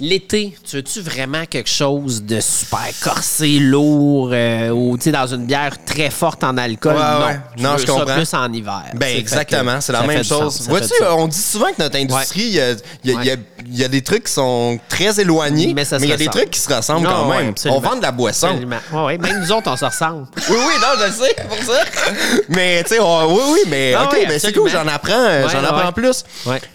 L'été, 0.00 0.56
tu 0.66 0.76
veux-tu 0.76 1.00
vraiment 1.02 1.44
quelque 1.44 1.68
chose 1.68 2.22
de 2.22 2.40
super 2.40 2.88
corsé, 3.02 3.58
lourd, 3.58 4.30
euh, 4.32 4.70
ou 4.70 4.96
tu 4.96 5.04
sais, 5.04 5.12
dans 5.12 5.26
une 5.26 5.44
bière 5.44 5.72
très 5.84 6.08
forte 6.08 6.42
en 6.42 6.56
alcool? 6.56 6.94
Ouais, 6.94 7.00
non, 7.02 7.26
ouais. 7.26 7.40
Tu 7.56 7.62
Non, 7.62 7.72
veux 7.72 7.78
je 7.78 7.86
ça 7.86 7.92
comprends. 7.92 8.14
plus 8.14 8.34
en 8.34 8.50
hiver. 8.52 8.82
Ben 8.94 9.16
exactement, 9.18 9.80
c'est 9.82 9.92
la 9.92 10.02
même 10.02 10.24
chose. 10.24 10.66
Vois-tu, 10.68 10.92
on 11.10 11.28
dit 11.28 11.36
souvent 11.38 11.66
que 11.76 11.82
notre 11.82 11.98
industrie, 11.98 12.40
il 12.44 12.54
y 12.54 12.60
a- 12.60 12.70
il 13.04 13.10
y, 13.10 13.14
a- 13.14 13.20
il 13.22 13.26
y 13.26 13.30
a- 13.30 13.34
Ouais. 13.34 13.40
il 13.66 13.76
y 13.78 13.84
a 13.84 13.88
des 13.88 14.00
trucs 14.02 14.24
qui 14.24 14.32
sont 14.32 14.78
très 14.88 15.20
éloignés, 15.20 15.74
mais, 15.74 15.82
il 16.00 16.06
y 16.08 16.12
a 16.12 16.16
des 16.16 16.28
trucs 16.28 16.50
qui 16.50 16.60
se 16.60 16.72
ressemblent 16.72 17.06
Non, 17.06 17.10
quand 17.28 17.28
même. 17.36 17.54
on 17.66 17.80
vend 17.80 17.96
de 17.96 18.02
la 18.02 18.10
boisson. 18.12 18.58
Ouais, 18.92 19.18
même 19.18 19.40
nous 19.40 19.52
autres, 19.52 19.70
on 19.70 19.76
se 19.76 19.84
ressemble. 19.84 20.26
Oui, 20.50 20.56
oui, 20.56 20.74
non, 20.80 20.88
je 20.98 21.06
le 21.06 21.12
sais, 21.12 21.36
pour 21.46 21.58
ça. 21.74 21.82
mais, 22.48 22.82
tu 22.84 22.94
sais, 22.94 23.00
oui, 23.00 23.40
oui, 23.52 23.60
mais 23.68 23.94
Ah 23.96 24.04
OK, 24.04 24.10
oui, 24.14 24.24
mais 24.26 24.38
c'est 24.38 24.52
cool, 24.52 24.70
j'en 24.70 24.86
apprends, 24.88 25.12
euh, 25.14 25.46
j'en 25.48 25.62
apprends 25.62 25.92
plus. 25.92 26.24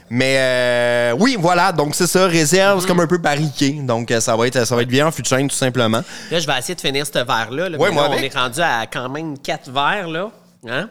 Mais, 0.09 0.35
euh, 0.37 1.13
oui, 1.19 1.35
voilà, 1.39 1.71
donc 1.71 1.95
c'est 1.95 2.05
ça, 2.07 2.27
réserve, 2.27 2.79
c'est 2.81 2.87
comme 2.87 2.99
un 2.99 3.07
peu 3.07 3.14
barriqué. 3.17 3.71
Donc, 3.71 4.11
euh, 4.11 4.19
ça 4.19 4.35
va 4.35 4.47
être, 4.47 4.65
ça 4.65 4.75
va 4.75 4.81
être 4.83 4.87
bien 4.89 5.07
en 5.07 5.11
fût 5.11 5.21
de 5.21 5.27
tout 5.47 5.55
simplement. 5.55 6.03
Là, 6.31 6.39
je 6.39 6.47
vais 6.47 6.57
essayer 6.57 6.75
de 6.75 6.81
finir 6.81 7.05
ce 7.05 7.11
verre-là. 7.13 7.69
là. 7.69 7.77
Ouais, 7.77 7.91
moi 7.91 8.03
là, 8.03 8.09
on 8.09 8.13
avec. 8.13 8.33
est 8.33 8.37
rendu 8.37 8.61
à 8.61 8.85
quand 8.87 9.09
même 9.09 9.37
quatre 9.39 9.69
verres, 9.69 10.07
là. 10.07 10.31
Hein? 10.67 10.89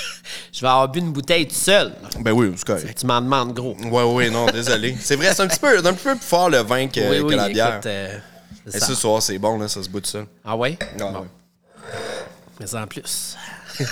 je 0.52 0.60
vais 0.60 0.66
avoir 0.68 0.88
bu 0.88 1.00
une 1.00 1.12
bouteille 1.12 1.46
tout 1.46 1.54
seul. 1.54 1.92
Ben 2.20 2.32
oui, 2.32 2.52
c'est 2.56 2.66
correct. 2.66 2.98
Tu 2.98 3.06
m'en 3.06 3.20
demandes 3.20 3.52
gros. 3.54 3.76
Ouais, 3.90 4.02
oui, 4.04 4.30
non, 4.30 4.46
désolé. 4.46 4.96
C'est 5.00 5.16
vrai, 5.16 5.32
c'est 5.34 5.42
un 5.42 5.46
petit 5.46 5.58
peu, 5.60 5.78
un 5.78 5.82
petit 5.92 6.04
peu 6.04 6.14
plus 6.16 6.24
fort 6.26 6.48
le 6.50 6.58
vin 6.58 6.86
que, 6.88 7.00
oui, 7.10 7.18
que 7.18 7.22
oui, 7.24 7.36
la 7.36 7.48
bière. 7.48 7.72
écoute, 7.74 7.86
euh, 7.86 8.18
Et 8.72 8.78
ça. 8.78 8.86
ce 8.86 8.94
soir, 8.94 9.20
c'est 9.22 9.38
bon, 9.38 9.58
là, 9.58 9.68
ça 9.68 9.82
se 9.82 9.88
bout 9.88 10.00
de 10.00 10.06
ça. 10.06 10.20
Ah 10.44 10.56
ouais? 10.56 10.78
Ah, 10.80 10.86
Bon, 10.98 11.12
ouais. 11.20 11.26
mais 12.60 12.74
en 12.74 12.86
plus. 12.86 13.36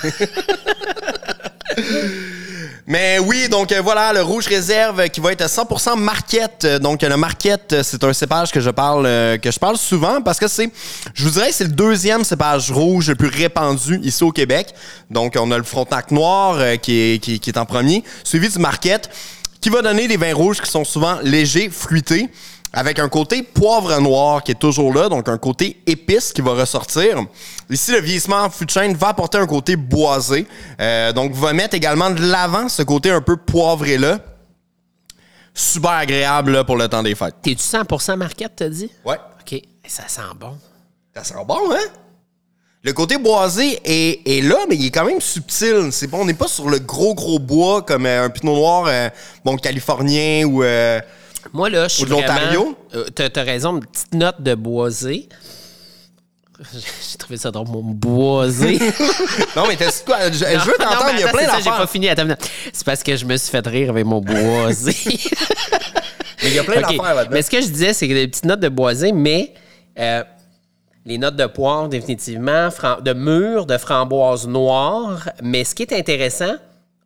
Mais 2.90 3.18
oui, 3.18 3.50
donc 3.50 3.70
euh, 3.70 3.82
voilà, 3.82 4.14
le 4.14 4.22
rouge 4.22 4.46
réserve 4.46 5.10
qui 5.10 5.20
va 5.20 5.32
être 5.32 5.44
100% 5.44 5.98
marquette. 6.00 6.64
Euh, 6.64 6.78
Donc 6.78 7.02
le 7.02 7.16
marquette, 7.18 7.74
euh, 7.74 7.82
c'est 7.82 8.02
un 8.02 8.14
cépage 8.14 8.50
que 8.50 8.60
je 8.60 8.70
parle 8.70 9.04
que 9.40 9.50
je 9.50 9.58
parle 9.58 9.76
souvent 9.76 10.22
parce 10.22 10.38
que 10.38 10.48
c'est 10.48 10.70
je 11.12 11.22
vous 11.24 11.30
dirais 11.32 11.52
c'est 11.52 11.64
le 11.64 11.70
deuxième 11.70 12.24
cépage 12.24 12.70
rouge 12.70 13.10
le 13.10 13.14
plus 13.14 13.28
répandu 13.28 14.00
ici 14.02 14.24
au 14.24 14.32
Québec. 14.32 14.72
Donc 15.10 15.36
on 15.38 15.50
a 15.50 15.58
le 15.58 15.64
Frontenac 15.64 16.10
noir 16.12 16.80
qui, 16.80 16.98
est, 16.98 17.18
qui, 17.18 17.38
qui 17.38 17.50
est 17.50 17.58
en 17.58 17.66
premier, 17.66 18.02
suivi 18.24 18.48
du 18.48 18.58
marquette 18.58 19.10
qui 19.60 19.68
va 19.68 19.82
donner 19.82 20.08
des 20.08 20.16
vins 20.16 20.34
rouges 20.34 20.62
qui 20.62 20.70
sont 20.70 20.84
souvent 20.84 21.18
légers, 21.22 21.68
fruités 21.68 22.30
avec 22.72 22.98
un 22.98 23.08
côté 23.08 23.42
poivre 23.42 23.98
noir 24.00 24.42
qui 24.42 24.52
est 24.52 24.58
toujours 24.58 24.92
là, 24.92 25.08
donc 25.08 25.28
un 25.28 25.38
côté 25.38 25.80
épice 25.86 26.32
qui 26.32 26.42
va 26.42 26.52
ressortir. 26.52 27.24
Ici, 27.70 27.92
le 27.92 28.00
vieillissement 28.00 28.42
en 28.42 28.50
fût 28.50 28.66
de 28.66 28.70
chêne 28.70 28.94
va 28.94 29.08
apporter 29.08 29.38
un 29.38 29.46
côté 29.46 29.76
boisé, 29.76 30.46
euh, 30.80 31.12
donc 31.12 31.32
va 31.32 31.52
mettre 31.52 31.74
également 31.74 32.10
de 32.10 32.20
l'avant 32.20 32.68
ce 32.68 32.82
côté 32.82 33.10
un 33.10 33.20
peu 33.22 33.36
poivré-là. 33.36 34.18
Super 35.54 35.90
agréable 35.92 36.52
là, 36.52 36.64
pour 36.64 36.76
le 36.76 36.88
temps 36.88 37.02
des 37.02 37.14
fêtes. 37.14 37.34
T'es-tu 37.42 37.62
100% 37.62 38.16
marquette, 38.16 38.52
t'as 38.56 38.68
dit? 38.68 38.90
Ouais. 39.04 39.16
OK. 39.40 39.60
Ça 39.86 40.04
sent 40.06 40.20
bon. 40.38 40.56
Ça 41.16 41.24
sent 41.24 41.34
bon, 41.46 41.58
hein? 41.72 41.88
Le 42.84 42.92
côté 42.92 43.18
boisé 43.18 43.80
est, 43.84 44.20
est 44.24 44.40
là, 44.42 44.56
mais 44.68 44.76
il 44.76 44.86
est 44.86 44.90
quand 44.90 45.04
même 45.04 45.20
subtil. 45.20 45.88
C'est 45.90 46.06
bon, 46.06 46.20
on 46.20 46.24
n'est 46.26 46.34
pas 46.34 46.46
sur 46.46 46.68
le 46.70 46.78
gros, 46.78 47.14
gros 47.14 47.40
bois 47.40 47.82
comme 47.82 48.06
euh, 48.06 48.24
un 48.26 48.30
pinot 48.30 48.54
noir, 48.54 48.84
euh, 48.86 49.08
bon, 49.44 49.56
californien 49.56 50.44
ou... 50.44 50.62
euh, 50.62 51.00
Moi, 51.52 51.70
là, 51.70 51.88
je 51.88 51.94
suis 51.94 52.02
Ou 52.04 52.06
de 52.06 52.10
l'Ontario? 52.12 52.76
Euh, 52.94 53.04
t'as, 53.14 53.28
t'as 53.30 53.42
raison, 53.42 53.74
une 53.76 53.86
petite 53.86 54.14
note 54.14 54.40
de 54.42 54.54
boisé. 54.54 55.28
J'ai 56.72 57.18
trouvé 57.18 57.36
ça 57.36 57.50
drôle, 57.50 57.68
mon 57.68 57.82
boisé. 57.82 58.78
Non, 59.56 59.64
mais 59.68 59.76
t'as 59.76 59.90
quoi? 60.04 60.28
Je, 60.30 60.38
je 60.38 60.44
veux 60.44 60.76
Non, 60.78 60.84
t'entendre, 60.86 61.04
mais 61.06 61.12
il 61.14 61.20
y 61.20 61.24
a 61.24 61.28
attends, 61.28 61.38
plein 61.38 61.46
ça, 61.46 61.58
J'ai 61.58 61.64
pas 61.64 61.70
d'affaires. 61.70 61.90
fini. 61.90 62.08
Attends, 62.08 62.26
c'est 62.72 62.84
parce 62.84 63.02
que 63.02 63.16
je 63.16 63.24
me 63.24 63.36
suis 63.36 63.50
fait 63.50 63.66
rire 63.66 63.90
avec 63.90 64.04
mon 64.04 64.20
boisé. 64.20 64.94
Mais 66.42 66.50
il 66.50 66.54
y 66.54 66.58
a 66.60 66.62
plein 66.64 66.82
OK. 66.82 66.96
d'affaires 66.96 67.14
là-dedans. 67.16 67.34
Mais 67.34 67.42
ce 67.42 67.50
que 67.50 67.60
je 67.60 67.66
disais, 67.66 67.92
c'est 67.92 68.06
que 68.06 68.14
des 68.14 68.28
petites 68.28 68.44
notes 68.44 68.60
de 68.60 68.68
boisé, 68.68 69.10
mais 69.10 69.52
euh, 69.98 70.22
les 71.04 71.18
notes 71.18 71.34
de 71.34 71.46
poire, 71.46 71.88
définitivement, 71.88 72.68
de 73.02 73.12
mûre, 73.12 73.66
de 73.66 73.76
framboise 73.76 74.46
noire. 74.46 75.28
Mais 75.42 75.64
ce 75.64 75.74
qui 75.74 75.82
est 75.82 75.92
intéressant, 75.92 76.54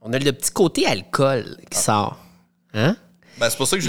on 0.02 0.12
a 0.12 0.18
le 0.18 0.32
petit 0.32 0.50
côté 0.50 0.86
alcool 0.86 1.56
qui 1.70 1.78
sort. 1.78 2.18
Hein? 2.74 2.94
Ben, 3.38 3.48
c'est 3.50 3.56
pour 3.56 3.66
ça 3.66 3.76
que 3.76 3.82
je 3.82 3.88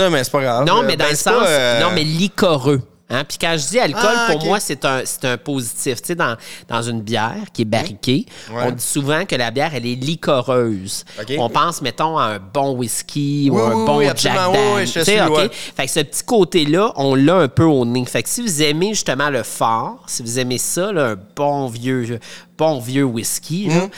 là, 0.00 0.10
mais 0.10 0.24
c'est 0.24 0.30
pas 0.32 0.42
grave. 0.42 0.66
Non, 0.66 0.82
Euh, 0.82 0.86
mais 0.86 0.96
dans 0.96 1.04
ben, 1.04 1.10
le 1.10 1.16
sens. 1.16 1.32
pas, 1.34 1.46
euh, 1.48 1.80
Non, 1.82 1.88
mais 1.94 2.04
liquoreux. 2.04 2.80
Hein? 3.10 3.24
Puis 3.24 3.38
quand 3.40 3.56
je 3.56 3.66
dis 3.68 3.78
alcool, 3.78 4.02
Ah, 4.04 4.28
pour 4.32 4.44
moi, 4.44 4.60
c'est 4.60 4.84
un, 4.84 5.00
c'est 5.06 5.24
un 5.24 5.38
positif. 5.38 6.02
Tu 6.02 6.08
sais, 6.08 6.14
dans, 6.14 6.36
dans 6.68 6.82
une 6.82 7.00
bière 7.00 7.36
qui 7.54 7.62
est 7.62 7.64
barriquée, 7.64 8.26
Ouais. 8.50 8.64
on 8.66 8.70
dit 8.72 8.84
souvent 8.84 9.24
que 9.24 9.34
la 9.34 9.50
bière, 9.50 9.70
elle 9.74 9.86
est 9.86 9.94
liquoreuse. 9.94 11.04
Ok. 11.18 11.32
On 11.38 11.48
pense, 11.48 11.80
mettons, 11.80 12.18
à 12.18 12.24
un 12.34 12.38
bon 12.38 12.72
whisky 12.76 13.48
ou 13.50 13.56
Oui, 13.56 13.62
un 13.62 13.74
oui, 13.74 13.86
bon 13.86 13.98
oui, 13.98 14.06
Jack 14.14 14.34
Daniels. 14.34 14.86
Tu 14.86 14.92
sais, 14.92 15.04
suis, 15.04 15.20
OK? 15.22 15.36
ouais. 15.38 15.50
Fait 15.52 15.86
que 15.86 15.90
ce 15.90 16.00
petit 16.00 16.22
côté-là, 16.22 16.92
on 16.96 17.14
l'a 17.14 17.36
un 17.36 17.48
peu 17.48 17.64
au 17.64 17.86
nez. 17.86 18.04
Fait 18.04 18.22
que 18.22 18.28
si 18.28 18.42
vous 18.42 18.62
aimez 18.62 18.90
justement 18.90 19.30
le 19.30 19.42
fort, 19.42 20.04
si 20.06 20.22
vous 20.22 20.38
aimez 20.38 20.58
ça, 20.58 20.92
là, 20.92 21.12
un 21.12 21.16
bon 21.34 21.66
vieux, 21.68 22.18
bon 22.58 22.78
vieux 22.78 23.04
whisky, 23.04 23.68
là, 23.68 23.88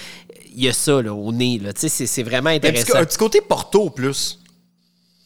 il 0.55 0.65
y 0.65 0.69
a 0.69 0.73
ça 0.73 1.03
là, 1.03 1.13
au 1.13 1.33
nez. 1.33 1.61
Là. 1.63 1.73
Tu 1.73 1.81
sais, 1.83 1.89
C'est, 1.89 2.07
c'est 2.07 2.23
vraiment 2.23 2.51
un, 2.51 2.59
petit, 2.61 2.69
intéressant. 2.69 2.99
un 2.99 3.05
petit 3.05 3.19
côté 3.19 3.41
Porto 3.41 3.91
plus. 3.91 4.39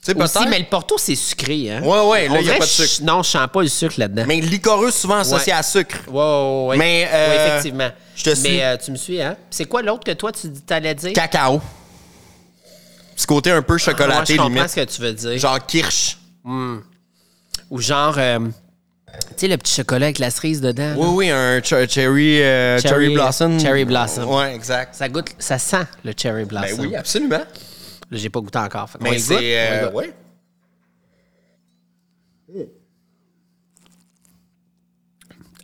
Sais, 0.05 0.15
Aussi, 0.21 0.47
mais 0.51 0.59
le 0.59 0.67
Porto, 0.67 0.99
c'est 0.99 1.15
sucré. 1.15 1.71
Hein? 1.71 1.81
Ouais, 1.83 2.01
ouais, 2.07 2.29
là, 2.29 2.41
il 2.41 2.47
y 2.47 2.51
a 2.51 2.55
pas 2.57 2.67
de 2.67 2.71
sucre. 2.71 3.03
Non, 3.05 3.23
je 3.23 3.31
sens 3.31 3.49
pas 3.51 3.63
le 3.63 3.69
sucre 3.69 3.95
là-dedans. 3.97 4.25
Mais 4.29 4.39
liquoreux 4.39 4.91
souvent 4.91 5.17
associé 5.17 5.53
à 5.55 5.63
sucre. 5.63 5.97
Ouais, 6.09 6.13
ouais, 6.23 6.67
ouais. 6.69 6.77
Mais, 6.77 7.09
euh, 7.11 7.29
Ouais, 7.31 7.47
effectivement. 7.49 7.89
je 8.15 8.25
te 8.25 8.35
suis. 8.35 8.49
Mais 8.51 8.65
euh, 8.65 8.77
tu 8.77 8.91
me 8.91 8.97
suis, 8.97 9.23
hein? 9.23 9.35
C'est 9.51 9.65
quoi 9.65 9.81
l'autre 9.81 10.05
que 10.05 10.11
toi, 10.13 10.31
tu 10.31 10.49
allais 10.69 10.95
dire? 10.95 11.15
Cacao. 11.15 11.59
Petit 13.17 13.27
côté 13.27 13.51
un 13.51 13.63
peu 13.63 13.75
Moi, 13.75 13.79
chocolaté 13.79 14.35
je 14.35 14.39
comprends 14.39 14.55
limite. 14.55 14.69
ce 14.69 14.75
que 14.77 14.85
tu 14.85 15.01
veux 15.01 15.13
dire. 15.15 15.39
Genre 15.39 15.65
kirsch. 15.67 16.19
Ou 17.71 17.81
genre, 17.81 18.17
euh, 18.19 18.41
tu 18.41 19.23
sais, 19.39 19.49
le 19.49 19.57
petit 19.57 19.73
chocolat 19.75 20.07
avec 20.07 20.19
la 20.19 20.31
cerise 20.31 20.61
dedans. 20.61 20.89
là. 20.91 20.95
Oui, 20.99 21.09
oui, 21.09 21.31
un 21.31 21.63
ch- 21.63 21.89
cherry, 21.91 22.43
euh, 22.43 22.79
cherry, 22.79 23.07
Cherry- 23.07 23.15
blossom. 23.15 23.59
cherry 23.61 23.85
blossom. 23.87 24.25
Ouais, 24.31 24.55
exact. 24.55 24.95
Ça 24.95 25.09
goûte, 25.09 25.29
ça 25.39 25.59
sent 25.59 25.87
le 26.05 26.13
cherry 26.15 26.45
blossom. 26.45 26.77
Ben 26.77 26.87
oui, 26.89 26.95
absolument. 26.95 27.41
J'ai 28.17 28.31
pas 28.31 28.41
goûté 28.41 28.59
encore. 28.59 28.89
Fait 28.91 28.99
Mais 29.01 29.19
c'est. 29.19 29.59
euh, 29.71 29.91
ouais. 29.93 30.15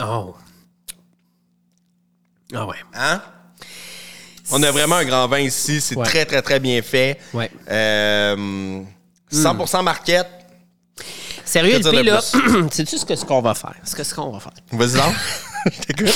Oh. 0.01 0.35
Ah 2.55 2.67
ouais. 2.67 2.77
Hein? 2.95 3.21
On 4.53 4.63
a 4.63 4.71
vraiment 4.73 4.97
un 4.97 5.05
grand 5.05 5.29
vin 5.29 5.39
ici. 5.41 5.81
C'est 5.81 5.97
Ouais. 5.97 6.05
très, 6.05 6.25
très, 6.25 6.43
très 6.43 6.59
bien 6.59 6.81
fait. 6.83 7.19
Ouais. 7.33 7.51
Euh, 7.71 8.83
100% 9.31 9.83
marquette. 9.85 10.29
Sérieux, 11.45 11.79
le 11.79 12.03
là, 12.03 12.21
sais-tu 12.71 12.97
ce 12.99 13.05
que- 13.05 13.17
ce 13.17 13.25
qu'on 13.25 13.41
va 13.41 13.55
faire? 13.55 13.75
Ce 13.85 13.95
que- 13.95 14.05
ce 14.05 14.15
qu'on 14.15 14.31
va 14.31 14.41
faire? 14.41 14.53
Vas-y. 14.73 15.01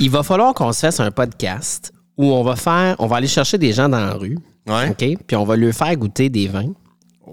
Il 0.00 0.10
va 0.10 0.22
falloir 0.22 0.54
qu'on 0.54 0.72
se 0.72 0.80
fasse 0.80 1.00
un 1.00 1.10
podcast 1.10 1.92
où 2.16 2.32
on 2.32 2.42
va 2.44 2.56
faire, 2.56 2.96
on 2.98 3.06
va 3.06 3.16
aller 3.16 3.28
chercher 3.28 3.58
des 3.58 3.72
gens 3.72 3.88
dans 3.88 3.98
la 4.04 4.12
rue, 4.14 4.38
Ouais. 4.68 4.90
OK? 4.90 5.18
Puis 5.26 5.36
on 5.36 5.44
va 5.44 5.56
leur 5.56 5.72
faire 5.74 5.96
goûter 5.96 6.28
des 6.28 6.46
vins 6.48 6.72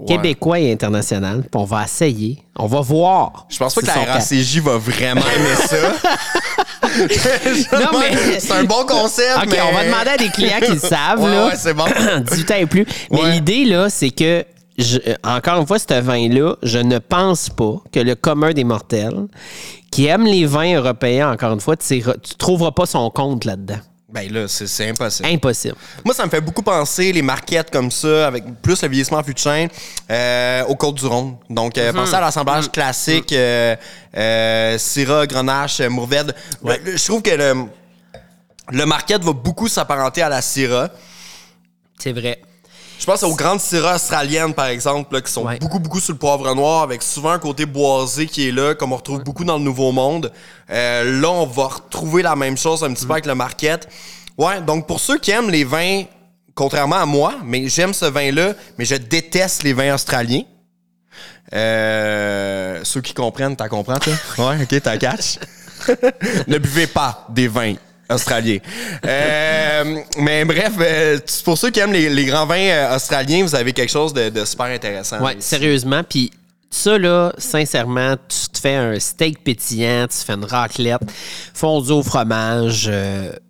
québécois 0.08 0.60
et 0.60 0.74
internationaux, 0.74 1.40
puis 1.42 1.50
on 1.54 1.64
va 1.64 1.86
essayer, 1.86 2.44
on 2.58 2.68
va 2.68 2.82
voir. 2.82 3.46
Je 3.50 3.58
pense 3.58 3.74
pas 3.76 3.82
que 3.82 3.88
la 3.88 4.14
RACJ 4.14 4.60
va 4.60 4.78
vraiment 4.78 5.22
aimer 5.22 5.56
ça. 5.68 5.78
Non, 7.74 8.00
mais- 8.00 8.40
C'est 8.40 8.52
un 8.54 8.64
bon 8.64 8.86
concept, 8.86 9.38
OK, 9.38 9.48
mais... 9.50 9.58
on 9.62 9.74
va 9.74 9.86
demander 9.86 10.10
à 10.12 10.18
des 10.18 10.30
clients 10.30 10.60
qui 10.64 10.72
le 10.74 10.80
savent, 10.80 11.22
Ouais, 11.24 11.32
là. 11.32 11.48
ouais, 11.48 11.54
c'est 11.56 11.74
bon. 11.74 11.86
18 12.32 12.52
ans 12.52 12.56
et 12.58 12.66
plus. 12.66 12.86
Mais 13.12 13.32
l'idée, 13.32 13.66
là, 13.66 13.90
c'est 13.90 14.12
que 14.12 14.46
je- 14.78 15.00
euh, 15.08 15.16
encore 15.24 15.60
une 15.62 15.68
fois, 15.68 15.80
ce 15.80 16.00
vin-là, 16.00 16.56
je 16.64 16.80
ne 16.80 17.00
pense 17.00 17.50
pas 17.50 17.76
que 17.92 18.00
le 18.00 18.16
commun 18.16 18.52
des 18.54 18.64
mortels 18.64 19.28
qui 19.92 20.06
aime 20.06 20.26
les 20.26 20.46
vins 20.46 20.76
européens, 20.76 21.32
encore 21.32 21.54
une 21.54 21.60
fois, 21.62 21.76
tu 21.76 21.96
ne 21.98 22.14
trouveras 22.38 22.72
pas 22.72 22.86
son 22.86 23.10
compte 23.10 23.46
là-dedans. 23.46 23.80
Ben 24.16 24.32
là, 24.32 24.48
c'est 24.48 24.88
impossible. 24.90 25.28
Impossible. 25.28 25.76
Moi, 26.06 26.16
ça 26.16 26.26
me 26.26 26.30
fait 26.32 26.40
beaucoup 26.40 26.62
penser 26.62 27.12
les 27.12 27.22
marquettes 27.22 27.70
comme 27.70 27.92
ça, 27.92 28.28
avec 28.28 28.46
plus 28.62 28.82
le 28.82 28.88
vieillissement 28.88 29.18
en 29.18 29.24
fût 29.24 29.34
de 29.34 29.40
euh, 30.10 30.64
au 30.66 30.76
Côte-du-Rhône. 30.76 31.36
Donc, 31.50 31.76
Mhm. 31.76 31.84
euh, 31.84 31.94
pensez 31.94 32.14
à 32.16 32.22
l'assemblage 32.22 32.72
classique, 32.72 33.34
euh, 33.34 33.76
euh, 34.16 34.78
Syrah, 34.78 35.28
Grenache, 35.28 35.82
Mourvèdre. 35.82 36.34
Ouais. 36.64 36.80
Le- 36.86 36.96
Je 36.96 37.04
trouve 37.04 37.22
que 37.22 37.32
le, 37.32 37.66
le 38.72 38.86
marquette 38.86 39.22
va 39.22 39.34
beaucoup 39.34 39.68
s'apparenter 39.68 40.22
à 40.22 40.30
la 40.30 40.42
Syrah. 40.42 40.90
C'est 42.00 42.14
vrai. 42.14 42.40
Je 43.00 43.06
pense 43.06 43.24
aux 43.24 43.36
grandes 43.36 43.60
Syrahs 43.60 43.96
australiennes, 43.96 44.54
par 44.54 44.68
exemple, 44.68 45.14
là, 45.14 45.22
qui 45.22 45.32
sont 45.32 45.44
Ouais. 45.46 45.60
beaucoup, 45.60 45.80
beaucoup 45.80 46.00
sur 46.00 46.14
le 46.14 46.18
poivre 46.20 46.54
noir, 46.56 46.84
avec 46.84 47.04
souvent 47.04 47.32
un 47.32 47.40
côté 47.40 47.66
boisé 47.66 48.26
qui 48.26 48.48
est 48.48 48.52
là, 48.52 48.74
comme 48.74 48.94
on 48.94 48.98
retrouve 48.98 49.24
beaucoup 49.24 49.44
dans 49.44 49.58
le 49.58 49.64
Nouveau 49.64 49.92
Monde. 49.92 50.32
Euh, 50.70 51.20
là, 51.22 51.30
on 51.30 51.46
va 51.46 51.66
retrouver 51.68 52.24
la 52.24 52.36
même 52.36 52.58
chose 52.58 52.84
un 52.84 52.94
petit 52.94 53.06
peu 53.06 53.12
avec 53.14 53.26
le 53.26 53.36
marquette. 53.36 53.88
Ouais, 54.38 54.62
donc 54.62 54.88
pour 54.88 55.00
ceux 55.00 55.18
qui 55.18 55.32
aiment 55.32 55.50
les 55.50 55.64
vins, 55.66 56.04
contrairement 56.56 56.96
à 56.98 57.06
moi, 57.06 57.36
mais 57.44 57.68
j'aime 57.68 57.94
ce 57.94 58.06
vin-là, 58.06 58.54
mais 58.78 58.86
je 58.86 58.96
déteste 58.96 59.64
les 59.64 59.74
vins 59.74 59.94
australiens. 59.94 60.44
Euh, 61.54 62.80
ceux 62.84 63.02
qui 63.02 63.14
comprennent, 63.14 63.56
t'as 63.56 63.68
compris, 63.70 64.00
toi? 64.00 64.14
Ouais, 64.50 64.64
ok, 64.64 64.82
t'as 64.82 64.98
catch. 64.98 65.38
ne 66.48 66.58
buvez 66.58 66.88
pas 66.88 67.28
des 67.30 67.48
vins 67.48 67.76
australiens. 68.10 68.60
Euh, 69.06 69.98
mais 70.18 70.46
bref, 70.46 70.74
euh, 70.80 71.20
pour 71.44 71.58
ceux 71.58 71.70
qui 71.72 71.80
aiment 71.80 71.94
les, 71.94 72.10
les 72.10 72.26
grands 72.26 72.46
vins 72.46 72.58
euh, 72.58 72.96
australiens, 72.96 73.44
vous 73.44 73.56
avez 73.56 73.74
quelque 73.74 73.92
chose 73.92 74.14
de, 74.14 74.30
de 74.30 74.46
super 74.46 74.66
intéressant. 74.68 75.20
Ouais, 75.22 75.34
ici. 75.36 75.48
sérieusement. 75.48 76.02
Puis 76.08 76.32
ça, 76.70 76.98
là, 76.98 77.32
sincèrement, 77.38 78.16
tu 78.28 78.50
te 78.50 78.60
fais 78.60 78.76
un 78.76 79.00
steak 79.00 79.44
pétillant, 79.44 80.08
tu 80.10 80.18
te 80.18 80.24
fais 80.26 80.34
une 80.34 80.46
raclette, 80.46 81.02
fondue 81.54 81.92
au 81.92 82.04
fromage, 82.04 82.92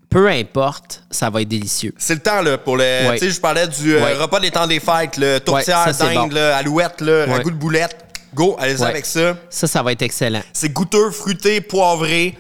peu 0.09 0.29
importe, 0.29 1.03
ça 1.11 1.29
va 1.29 1.41
être 1.41 1.47
délicieux. 1.49 1.93
C'est 1.97 2.13
le 2.13 2.21
temps 2.21 2.41
là 2.41 2.57
pour 2.57 2.77
le. 2.77 2.83
Ouais. 3.09 3.17
Tu 3.19 3.25
sais, 3.25 3.31
je 3.31 3.41
parlais 3.41 3.67
du 3.67 3.95
euh, 3.95 4.01
Ouais. 4.03 4.13
repas 4.13 4.39
des 4.39 4.51
temps 4.51 4.67
des 4.67 4.79
fêtes, 4.79 5.17
le 5.17 5.39
tourtière, 5.39 5.83
ça, 5.85 5.93
c'est 5.93 6.13
dinde, 6.13 6.29
bon. 6.29 6.35
là, 6.35 6.55
alouette, 6.57 7.01
là, 7.01 7.25
Ouais. 7.25 7.33
ragoût 7.33 7.51
de 7.51 7.55
boulette. 7.57 7.97
Go, 8.33 8.55
allez-y 8.59 8.81
Ouais. 8.81 8.87
avec 8.89 9.05
ça. 9.05 9.35
Ça, 9.49 9.65
ça 9.67 9.81
va 9.83 9.91
être 9.93 10.01
excellent. 10.01 10.41
C'est 10.53 10.69
goûteux, 10.71 11.09
fruité, 11.11 11.59
poivré. 11.61 12.37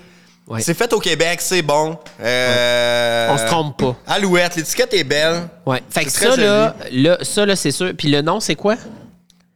Ouais. 0.47 0.61
C'est 0.61 0.75
fait 0.75 0.91
au 0.93 0.99
Québec, 0.99 1.39
c'est 1.41 1.63
bon. 1.63 1.97
Euh, 2.21 3.29
On 3.31 3.37
se 3.37 3.45
trompe 3.45 3.77
pas. 3.77 3.95
Alouette, 4.05 4.55
l'étiquette 4.55 4.93
est 4.93 5.03
belle. 5.03 5.47
Ouais. 5.65 5.81
Fait 5.89 6.05
que 6.05 6.11
ça, 6.11 6.35
là, 6.35 7.17
ça, 7.23 7.45
là, 7.45 7.55
c'est 7.55 7.71
sûr. 7.71 7.91
Puis 7.97 8.09
le 8.09 8.21
nom, 8.21 8.39
c'est 8.39 8.55
quoi? 8.55 8.75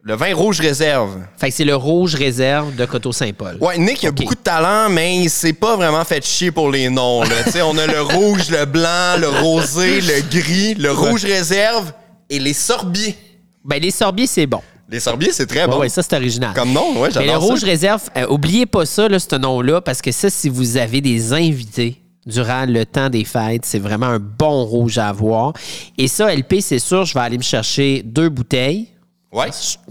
Le 0.01 0.15
vin 0.15 0.33
rouge 0.33 0.59
réserve. 0.61 1.19
Fait 1.37 1.49
que 1.49 1.55
c'est 1.55 1.65
le 1.65 1.75
rouge 1.75 2.15
réserve 2.15 2.73
de 2.75 2.85
Coteau-Saint-Paul. 2.85 3.57
Ouais, 3.61 3.77
Nick, 3.77 4.01
il 4.01 4.07
a 4.07 4.11
beaucoup 4.11 4.33
de 4.33 4.39
talent, 4.39 4.89
mais 4.89 5.17
il 5.17 5.29
s'est 5.29 5.53
pas 5.53 5.75
vraiment 5.75 6.03
fait 6.05 6.25
chier 6.25 6.51
pour 6.51 6.71
les 6.71 6.89
noms. 6.89 7.21
Là. 7.21 7.35
On 7.65 7.77
a 7.77 7.85
le 7.85 8.01
rouge, 8.01 8.49
le 8.49 8.65
blanc, 8.65 9.17
le 9.19 9.27
rosé, 9.27 10.01
le 10.01 10.21
gris, 10.31 10.73
le 10.75 10.91
rouge 10.91 11.25
réserve 11.25 11.91
et 12.29 12.39
les 12.39 12.53
sorbiers. 12.53 13.15
Ben, 13.63 13.79
les 13.79 13.91
sorbiers, 13.91 14.25
c'est 14.25 14.47
bon. 14.47 14.61
Les 14.91 14.99
sorbiers, 14.99 15.31
c'est 15.31 15.45
très 15.45 15.67
bon. 15.67 15.79
ouais, 15.79 15.89
ça, 15.89 16.01
c'est 16.01 16.15
original. 16.15 16.53
Comme 16.55 16.71
nom, 16.73 16.93
ouais, 16.99 17.09
Mais 17.15 17.21
le 17.21 17.27
j'adore 17.27 17.43
rouge 17.43 17.59
ça. 17.59 17.65
réserve, 17.67 18.01
euh, 18.17 18.25
oubliez 18.29 18.65
pas 18.65 18.85
ça, 18.85 19.07
là, 19.07 19.19
ce 19.19 19.35
nom-là, 19.35 19.81
parce 19.81 20.01
que 20.01 20.11
ça, 20.11 20.29
si 20.29 20.49
vous 20.49 20.77
avez 20.77 20.99
des 21.01 21.31
invités 21.33 22.01
durant 22.25 22.65
le 22.65 22.85
temps 22.85 23.09
des 23.09 23.23
fêtes, 23.23 23.65
c'est 23.65 23.79
vraiment 23.79 24.07
un 24.07 24.19
bon 24.19 24.63
rouge 24.65 24.97
à 24.97 25.09
avoir. 25.09 25.53
Et 25.97 26.07
ça, 26.07 26.33
LP, 26.33 26.55
c'est 26.61 26.79
sûr, 26.79 27.05
je 27.05 27.13
vais 27.13 27.19
aller 27.19 27.37
me 27.37 27.43
chercher 27.43 28.01
deux 28.03 28.29
bouteilles. 28.29 28.87
Ouais. 29.31 29.49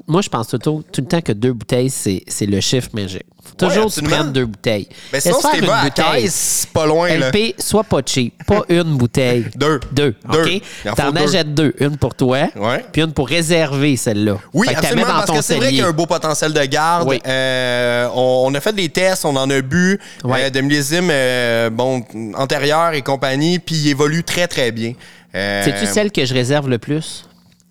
Moi, 0.09 0.21
je 0.21 0.29
pense 0.29 0.49
tout, 0.49 0.57
le- 0.57 0.83
tout 0.83 1.01
le 1.01 1.07
temps 1.07 1.21
que 1.21 1.31
deux 1.33 1.53
bouteilles, 1.53 1.91
c'est 1.91 2.23
c'est 2.27 2.47
le 2.47 2.61
chiffre 2.61 2.89
magique. 2.93 3.23
Faut 3.45 3.55
toujours 3.55 3.85
Ouais, 3.87 3.91
tu 3.93 4.33
deux 4.33 4.47
bouteilles. 4.47 4.89
Mais 5.13 5.21
sinon, 5.21 5.39
si 5.41 5.61
t'es 5.61 5.71
à 5.71 5.91
caisse, 5.91 6.35
c'est 6.35 6.71
pas 6.71 6.87
loin, 6.87 7.09
là. 7.17 7.29
LP, 7.29 7.55
sois 7.59 7.85
pas 7.85 8.01
cheap. 8.05 8.35
Pas 8.45 8.63
une 8.69 8.97
bouteille. 8.99 9.47
Deux. 9.55 9.79
Deux. 9.93 10.17
Deux. 10.33 10.61
T'en 10.97 11.13
achètes 11.15 11.55
deux. 11.55 11.73
Une 11.79 11.97
pour 11.97 12.15
toi, 12.17 12.49
Ouais. 12.57 12.85
puis 12.93 13.01
une 13.03 13.13
pour 13.13 13.29
réserver 13.29 13.97
celle-là. 13.97 14.39
Oui, 14.53 14.67
Fait 14.69 14.75
absolument, 14.75 15.07
parce 15.07 15.27
ton 15.27 15.35
que 15.37 15.43
c'est 15.43 15.55
vrai 15.55 15.69
qu'il 15.69 15.79
y 15.79 15.83
a 15.83 15.87
un 15.87 15.93
beau 15.93 16.07
potentiel 16.07 16.53
de 16.53 16.65
garde. 16.65 17.09
Oui. 17.09 17.21
Euh, 17.25 18.09
on, 18.15 18.45
on 18.49 18.55
a 18.55 18.61
fait 18.61 18.73
des 18.75 18.89
tests, 18.89 19.25
on 19.25 19.37
en 19.37 19.49
a 19.49 19.61
bu 19.63 20.01
Ouais. 20.25 20.45
euh, 20.47 20.51
de 20.51 20.61
millésimes 20.61 21.09
euh, 21.13 21.71
bon, 21.71 22.03
antérieurs 22.35 22.93
et 22.95 23.03
compagnie, 23.03 23.61
puis 23.61 23.77
il 23.77 23.89
évolue 23.89 24.25
très, 24.25 24.49
très 24.49 24.73
bien. 24.73 24.95
Euh, 25.35 25.63
C'est-tu 25.65 25.87
celle 25.87 26.11
que 26.11 26.25
je 26.25 26.35
réserve 26.35 26.69
le 26.69 26.79
plus? 26.79 27.25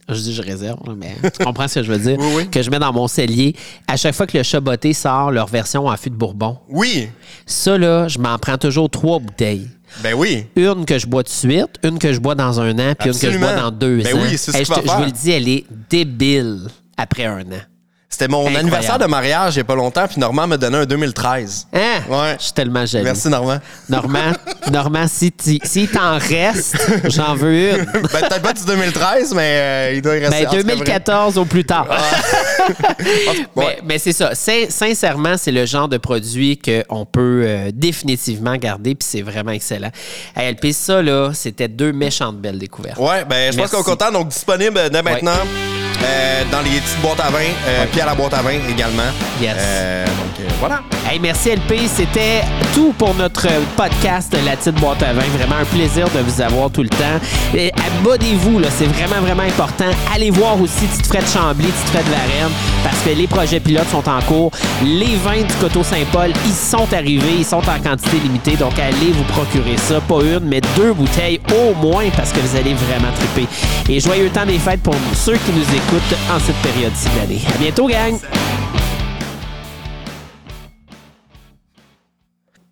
Je 0.10 0.22
dis 0.22 0.34
je 0.34 0.41
réserve, 0.41 0.80
mais 0.96 1.15
tu 1.38 1.43
comprends 1.43 1.67
ce 1.67 1.76
que 1.80 1.84
je 1.86 1.91
veux 1.91 2.00
dire? 2.00 2.17
Oui, 2.20 2.28
oui. 2.38 2.50
Que 2.50 2.62
je 2.62 2.70
mets 2.72 2.80
dans 2.80 2.93
mon 2.93 3.08
cellier. 3.08 3.56
À 3.88 3.98
chaque 3.98 4.15
fois 4.15 4.26
que 4.26 4.38
le 4.38 4.43
chaboté 4.43 4.93
sort 4.93 5.32
leur 5.32 5.48
version 5.48 5.88
en 5.88 5.98
fût 5.98 6.10
de 6.10 6.15
bourbon, 6.15 6.58
Oui, 6.70 7.10
ça, 7.46 7.78
là, 7.78 8.08
je 8.08 8.17
m'en 8.20 8.38
prends 8.38 8.58
toujours 8.58 8.89
trois 8.89 9.20
bouteilles. 9.20 9.67
ben 10.02 10.13
oui. 10.13 10.46
Une 10.56 10.86
que 10.86 10.98
je 10.98 11.08
bois 11.08 11.24
de 11.24 11.30
suite, 11.30 11.76
une 11.84 12.00
que 12.00 12.13
je 12.13 12.20
bois 12.20 12.36
dans 12.36 12.60
un 12.62 12.72
an, 12.80 12.93
puis 12.98 13.10
une 13.10 13.20
que 13.20 13.32
je 13.32 13.38
bois 13.38 13.54
dans 13.56 13.72
deux 13.72 14.02
Ben 14.04 14.15
ans. 14.15 14.20
oui, 14.24 14.38
c'est 14.38 14.52
ce 14.52 14.58
Hey, 14.58 14.65
je, 14.65 14.74
te- 14.74 14.88
je 14.88 14.91
vous 14.96 15.04
le 15.04 15.12
dis, 15.12 15.32
elle 15.32 15.50
est 15.50 15.65
débile 15.89 16.67
après 16.98 17.26
un 17.26 17.41
an. 17.41 17.62
C'était 18.17 18.32
mon 18.32 18.39
Incroyable. 18.47 18.62
anniversaire 18.65 18.97
de 18.97 19.06
mariage 19.06 19.53
il 19.53 19.58
y 19.58 19.62
a 19.62 19.63
pas 19.63 19.75
longtemps, 19.75 20.08
puis 20.08 20.19
Normand 20.19 20.47
m'a 20.47 20.58
donné 20.58 20.75
un 20.77 20.86
2013. 20.88 21.67
Hein? 21.71 21.80
Ouais. 22.10 22.36
Je 22.39 22.45
suis 22.45 22.51
tellement 22.53 22.84
jaloux. 22.84 23.03
Merci, 23.03 23.30
Normand. 23.30 23.60
Normand, 23.88 24.32
Normand, 24.71 25.06
si 25.08 25.32
t'en 25.32 26.17
reste, 26.17 26.77
j'en 27.10 27.36
veux 27.36 27.73
une. 27.77 27.86
ben, 27.93 28.01
peut-être 28.01 28.41
pas 28.41 28.53
du 28.53 28.65
2013, 28.65 29.36
mais 29.36 29.41
euh, 29.43 29.93
il 29.97 30.01
doit 30.01 30.15
y 30.17 30.19
rester. 30.25 30.45
Ben, 30.45 30.47
En 30.47 30.49
tout 30.49 30.58
cas, 30.58 30.63
2014 30.63 31.38
au 31.38 31.45
plus 31.45 31.63
tard. 31.63 31.86
Ouais. 32.67 33.45
mais, 33.56 33.80
mais 33.86 33.97
c'est 33.99 34.12
ça. 34.12 34.36
Sin- 34.36 34.69
sincèrement, 34.69 35.36
c'est 35.38 35.51
le 35.53 35.65
genre 35.65 35.88
de 35.88 35.97
produit 35.97 36.60
qu'on 36.60 37.06
peut 37.06 37.43
euh, 37.45 37.71
définitivement 37.73 38.56
garder, 38.58 38.93
puis 38.95 39.08
c'est 39.10 39.21
vraiment 39.21 39.51
excellent. 39.51 39.89
Hey, 40.36 40.51
LP, 40.51 40.73
ça, 40.73 41.01
là, 41.01 41.32
c'était 41.34 41.69
deux 41.69 41.93
méchantes 41.93 42.38
belles 42.38 42.60
découvertes. 42.60 42.97
Ouais, 42.99 43.23
ben, 43.23 43.53
je 43.53 43.58
pense 43.58 43.71
qu'on 43.71 43.82
est 43.82 43.84
content. 43.86 44.12
Donc, 44.12 44.27
disponible 44.30 44.89
dès 44.91 45.01
maintenant 45.01 45.32
euh, 46.03 46.43
dans 46.51 46.60
les 46.62 46.71
petites 46.82 47.01
boîtes 47.01 47.19
à 47.21 47.30
vin, 47.30 47.45
puis 47.91 48.01
à 48.01 48.06
la 48.08 48.15
boîte 48.15 48.34
à 48.36 48.41
vin 48.41 48.60
également. 48.70 49.12
Yes. 49.41 49.56
Euh, 49.60 50.06
donc, 50.06 50.39
euh, 50.39 50.48
voilà. 50.62 50.82
Merci 51.20 51.50
LP, 51.50 51.88
c'était 51.88 52.41
tout 52.76 52.93
pour 52.96 53.15
notre 53.15 53.48
podcast 53.76 54.38
La 54.46 54.56
Petite 54.56 54.76
Boîte 54.76 55.02
à 55.02 55.13
Vin. 55.13 55.24
Vraiment 55.36 55.56
un 55.62 55.65
plaisir 55.65 56.08
de 56.10 56.20
vous 56.20 56.41
avoir 56.41 56.70
tout 56.70 56.84
le 56.84 56.89
temps. 56.89 57.20
Abonnez-vous, 57.54 58.62
c'est 58.78 58.86
vraiment, 58.86 59.22
vraiment 59.22 59.43
important. 59.43 59.89
Allez 60.13 60.30
voir 60.30 60.62
aussi 60.62 60.86
Tite 60.86 61.08
Fred 61.08 61.24
Chambly, 61.28 61.65
Tite 61.65 61.89
Fred 61.91 62.06
Varenne, 62.06 62.52
parce 62.84 63.00
que 63.00 63.10
les 63.10 63.26
projets 63.26 63.60
pilotes 63.60 63.89
sont 63.89 64.08
en 64.08 64.22
cours. 64.22 64.52
Les 64.84 65.15
vins 65.15 65.41
du 65.41 65.54
Coteau 65.60 65.82
Saint-Paul, 65.82 66.32
ils 66.46 66.54
sont 66.54 66.88
arrivés, 66.93 67.38
ils 67.39 67.46
sont 67.46 67.58
en 67.58 67.80
quantité 67.84 68.17
limitée, 68.24 68.56
donc 68.56 68.78
allez 68.78 69.12
vous 69.12 69.24
procurer 69.24 69.76
ça. 69.78 70.00
Pas 70.02 70.22
une, 70.22 70.46
mais 70.46 70.62
deux 70.76 70.93
bouteilles 70.93 71.41
au 71.52 71.74
moins, 71.74 72.06
parce 72.15 72.32
que 72.32 72.39
vous 72.39 72.56
allez 72.56 72.76
vraiment 72.76 73.12
triper. 73.15 73.48
Et 73.89 74.00
joyeux 74.00 74.30
temps 74.30 74.46
des 74.46 74.60
fêtes 74.60 74.84
pour 74.84 74.96
ceux 75.15 75.34
qui 75.38 75.52
nous 75.52 75.76
écoutent 75.76 76.17
en 76.32 76.39
cette 76.39 76.58
période-ci 76.58 77.10
de 77.10 77.20
l'année. 77.20 77.41
À 77.54 77.58
bientôt, 77.58 77.88
gang! 77.88 78.20